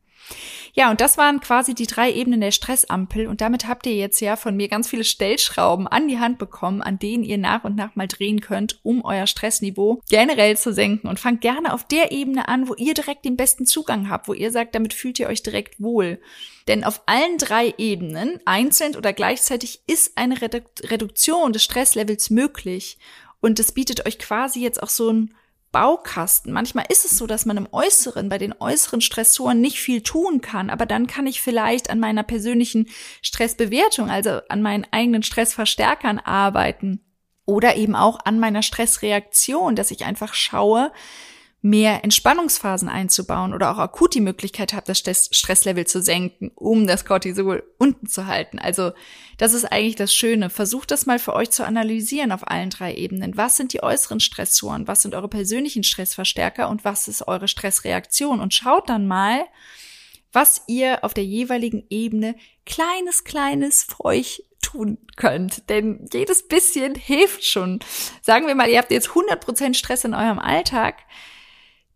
Ja, 0.73 0.91
und 0.91 1.01
das 1.01 1.17
waren 1.17 1.39
quasi 1.39 1.73
die 1.73 1.87
drei 1.87 2.11
Ebenen 2.11 2.41
der 2.41 2.51
Stressampel. 2.51 3.27
Und 3.27 3.41
damit 3.41 3.67
habt 3.67 3.85
ihr 3.85 3.95
jetzt 3.95 4.19
ja 4.19 4.35
von 4.35 4.55
mir 4.55 4.67
ganz 4.67 4.87
viele 4.87 5.03
Stellschrauben 5.03 5.87
an 5.87 6.07
die 6.07 6.19
Hand 6.19 6.37
bekommen, 6.37 6.81
an 6.81 6.99
denen 6.99 7.23
ihr 7.23 7.37
nach 7.37 7.63
und 7.63 7.75
nach 7.75 7.95
mal 7.95 8.07
drehen 8.07 8.41
könnt, 8.41 8.79
um 8.83 9.03
euer 9.03 9.25
Stressniveau 9.25 10.01
generell 10.09 10.55
zu 10.57 10.73
senken. 10.73 11.07
Und 11.07 11.19
fangt 11.19 11.41
gerne 11.41 11.73
auf 11.73 11.83
der 11.83 12.11
Ebene 12.11 12.47
an, 12.47 12.67
wo 12.67 12.75
ihr 12.75 12.93
direkt 12.93 13.25
den 13.25 13.37
besten 13.37 13.65
Zugang 13.65 14.09
habt, 14.09 14.27
wo 14.27 14.33
ihr 14.33 14.51
sagt, 14.51 14.75
damit 14.75 14.93
fühlt 14.93 15.19
ihr 15.19 15.27
euch 15.27 15.41
direkt 15.41 15.81
wohl. 15.81 16.19
Denn 16.67 16.83
auf 16.83 17.01
allen 17.05 17.37
drei 17.37 17.73
Ebenen, 17.77 18.39
einzeln 18.45 18.95
oder 18.95 19.13
gleichzeitig, 19.13 19.81
ist 19.87 20.17
eine 20.17 20.39
Reduktion 20.41 21.53
des 21.53 21.63
Stresslevels 21.63 22.29
möglich. 22.29 22.97
Und 23.39 23.59
das 23.59 23.71
bietet 23.71 24.05
euch 24.05 24.19
quasi 24.19 24.61
jetzt 24.61 24.83
auch 24.83 24.89
so 24.89 25.11
ein 25.11 25.33
Baukasten. 25.77 26.51
Manchmal 26.51 26.85
ist 26.89 27.05
es 27.05 27.19
so, 27.19 27.27
dass 27.27 27.45
man 27.45 27.55
im 27.55 27.67
Äußeren, 27.71 28.29
bei 28.29 28.39
den 28.39 28.55
äußeren 28.59 28.99
Stressoren 28.99 29.61
nicht 29.61 29.79
viel 29.79 30.01
tun 30.01 30.41
kann, 30.41 30.71
aber 30.71 30.87
dann 30.87 31.05
kann 31.05 31.27
ich 31.27 31.39
vielleicht 31.39 31.91
an 31.91 31.99
meiner 31.99 32.23
persönlichen 32.23 32.89
Stressbewertung, 33.21 34.09
also 34.09 34.41
an 34.49 34.63
meinen 34.63 34.87
eigenen 34.89 35.21
Stressverstärkern 35.21 36.17
arbeiten 36.17 37.05
oder 37.45 37.75
eben 37.75 37.95
auch 37.95 38.17
an 38.25 38.39
meiner 38.39 38.63
Stressreaktion, 38.63 39.75
dass 39.75 39.91
ich 39.91 40.03
einfach 40.03 40.33
schaue, 40.33 40.91
mehr 41.61 42.03
Entspannungsphasen 42.03 42.87
einzubauen 42.87 43.53
oder 43.53 43.71
auch 43.71 43.79
akut 43.79 44.13
die 44.13 44.21
Möglichkeit 44.21 44.73
habt, 44.73 44.89
das 44.89 44.99
Stresslevel 44.99 45.87
zu 45.87 46.01
senken, 46.01 46.51
um 46.53 46.85
das 46.85 47.03
Cortisol 47.03 47.63
unten 47.77 48.07
zu 48.07 48.27
halten. 48.27 48.59
Also 48.59 48.91
das 49.37 49.53
ist 49.53 49.65
eigentlich 49.65 49.95
das 49.95 50.13
Schöne. 50.13 50.49
Versucht 50.49 50.91
das 50.91 51.07
mal 51.07 51.19
für 51.19 51.33
euch 51.33 51.49
zu 51.49 51.65
analysieren 51.65 52.31
auf 52.31 52.47
allen 52.47 52.69
drei 52.69 52.93
Ebenen. 52.93 53.37
Was 53.37 53.57
sind 53.57 53.73
die 53.73 53.81
äußeren 53.81 54.19
Stressoren? 54.19 54.87
Was 54.87 55.01
sind 55.01 55.15
eure 55.15 55.29
persönlichen 55.29 55.83
Stressverstärker? 55.83 56.69
Und 56.69 56.85
was 56.85 57.07
ist 57.07 57.27
eure 57.27 57.47
Stressreaktion? 57.47 58.39
Und 58.39 58.53
schaut 58.53 58.89
dann 58.89 59.07
mal, 59.07 59.43
was 60.31 60.61
ihr 60.67 61.03
auf 61.03 61.15
der 61.15 61.25
jeweiligen 61.25 61.85
Ebene 61.89 62.35
kleines, 62.65 63.23
kleines 63.23 63.83
für 63.83 64.05
euch 64.05 64.43
tun 64.61 64.99
könnt. 65.15 65.69
Denn 65.69 66.07
jedes 66.13 66.47
bisschen 66.47 66.93
hilft 66.93 67.43
schon. 67.45 67.79
Sagen 68.21 68.45
wir 68.47 68.55
mal, 68.55 68.69
ihr 68.69 68.77
habt 68.77 68.91
jetzt 68.91 69.09
100% 69.09 69.73
Stress 69.73 70.03
in 70.03 70.13
eurem 70.13 70.39
Alltag 70.39 70.97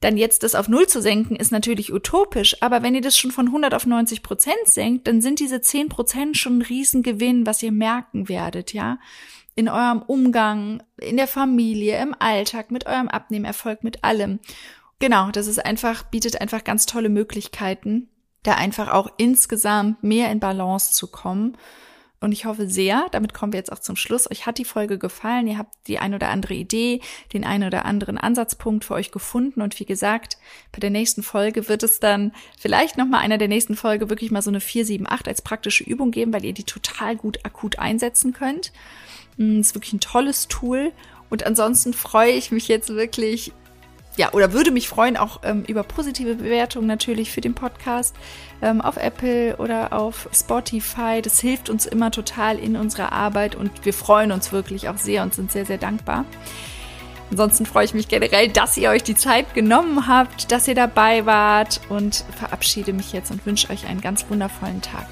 dann 0.01 0.17
jetzt 0.17 0.43
das 0.43 0.55
auf 0.55 0.67
Null 0.67 0.87
zu 0.87 1.01
senken, 1.01 1.35
ist 1.35 1.51
natürlich 1.51 1.93
utopisch, 1.93 2.61
aber 2.61 2.83
wenn 2.83 2.95
ihr 2.95 3.01
das 3.01 3.17
schon 3.17 3.31
von 3.31 3.47
100 3.47 3.73
auf 3.73 3.85
90 3.85 4.23
Prozent 4.23 4.65
senkt, 4.65 5.07
dann 5.07 5.21
sind 5.21 5.39
diese 5.39 5.61
10 5.61 5.89
Prozent 5.89 6.37
schon 6.37 6.57
ein 6.57 6.63
Riesengewinn, 6.63 7.45
was 7.45 7.63
ihr 7.63 7.71
merken 7.71 8.27
werdet, 8.27 8.73
ja. 8.73 8.99
In 9.53 9.69
eurem 9.69 10.01
Umgang, 10.01 10.81
in 10.97 11.17
der 11.17 11.27
Familie, 11.27 12.01
im 12.01 12.15
Alltag, 12.17 12.71
mit 12.71 12.87
eurem 12.87 13.09
Abnehmerfolg, 13.09 13.83
mit 13.83 14.03
allem. 14.03 14.39
Genau, 14.99 15.29
das 15.29 15.47
ist 15.47 15.63
einfach, 15.63 16.03
bietet 16.03 16.41
einfach 16.41 16.63
ganz 16.63 16.85
tolle 16.85 17.09
Möglichkeiten, 17.09 18.09
da 18.43 18.55
einfach 18.55 18.91
auch 18.91 19.09
insgesamt 19.17 20.03
mehr 20.03 20.31
in 20.31 20.39
Balance 20.39 20.93
zu 20.93 21.07
kommen 21.07 21.57
und 22.21 22.31
ich 22.31 22.45
hoffe 22.45 22.67
sehr, 22.67 23.07
damit 23.11 23.33
kommen 23.33 23.51
wir 23.51 23.57
jetzt 23.57 23.71
auch 23.71 23.79
zum 23.79 23.95
Schluss, 23.95 24.29
euch 24.29 24.45
hat 24.45 24.59
die 24.59 24.65
Folge 24.65 24.99
gefallen, 24.99 25.47
ihr 25.47 25.57
habt 25.57 25.73
die 25.87 25.97
ein 25.97 26.13
oder 26.13 26.29
andere 26.29 26.53
Idee, 26.53 27.01
den 27.33 27.43
ein 27.43 27.63
oder 27.63 27.83
anderen 27.83 28.19
Ansatzpunkt 28.19 28.85
für 28.85 28.93
euch 28.93 29.11
gefunden. 29.11 29.59
Und 29.59 29.79
wie 29.79 29.85
gesagt, 29.85 30.37
bei 30.71 30.79
der 30.79 30.91
nächsten 30.91 31.23
Folge 31.23 31.67
wird 31.67 31.81
es 31.81 31.99
dann 31.99 32.31
vielleicht 32.59 32.95
nochmal 32.95 33.21
einer 33.21 33.39
der 33.39 33.47
nächsten 33.47 33.75
Folge 33.75 34.11
wirklich 34.11 34.29
mal 34.29 34.43
so 34.43 34.51
eine 34.51 34.59
4, 34.59 34.85
7, 34.85 35.07
8 35.09 35.27
als 35.27 35.41
praktische 35.41 35.83
Übung 35.83 36.11
geben, 36.11 36.31
weil 36.31 36.45
ihr 36.45 36.53
die 36.53 36.63
total 36.63 37.15
gut 37.15 37.39
akut 37.43 37.79
einsetzen 37.79 38.33
könnt. 38.33 38.71
Das 39.37 39.47
mm, 39.47 39.59
ist 39.59 39.73
wirklich 39.73 39.93
ein 39.93 39.99
tolles 39.99 40.47
Tool. 40.47 40.91
Und 41.31 41.43
ansonsten 41.47 41.91
freue 41.91 42.33
ich 42.33 42.51
mich 42.51 42.67
jetzt 42.67 42.89
wirklich 42.89 43.51
ja, 44.17 44.33
oder 44.33 44.51
würde 44.51 44.71
mich 44.71 44.89
freuen, 44.89 45.15
auch 45.15 45.39
ähm, 45.43 45.63
über 45.67 45.83
positive 45.83 46.35
Bewertungen 46.35 46.87
natürlich 46.87 47.31
für 47.31 47.41
den 47.41 47.53
Podcast 47.53 48.15
ähm, 48.61 48.81
auf 48.81 48.97
Apple 48.97 49.55
oder 49.57 49.93
auf 49.93 50.27
Spotify. 50.33 51.21
Das 51.21 51.39
hilft 51.39 51.69
uns 51.69 51.85
immer 51.85 52.11
total 52.11 52.59
in 52.59 52.75
unserer 52.75 53.11
Arbeit 53.11 53.55
und 53.55 53.85
wir 53.85 53.93
freuen 53.93 54.31
uns 54.31 54.51
wirklich 54.51 54.89
auch 54.89 54.97
sehr 54.97 55.23
und 55.23 55.33
sind 55.33 55.51
sehr, 55.51 55.65
sehr 55.65 55.77
dankbar. 55.77 56.25
Ansonsten 57.31 57.65
freue 57.65 57.85
ich 57.85 57.93
mich 57.93 58.09
generell, 58.09 58.49
dass 58.49 58.75
ihr 58.75 58.89
euch 58.89 59.03
die 59.03 59.15
Zeit 59.15 59.53
genommen 59.53 60.07
habt, 60.07 60.51
dass 60.51 60.67
ihr 60.67 60.75
dabei 60.75 61.25
wart 61.25 61.79
und 61.87 62.25
verabschiede 62.37 62.91
mich 62.91 63.13
jetzt 63.13 63.31
und 63.31 63.45
wünsche 63.45 63.69
euch 63.69 63.87
einen 63.87 64.01
ganz 64.01 64.25
wundervollen 64.29 64.81
Tag. 64.81 65.07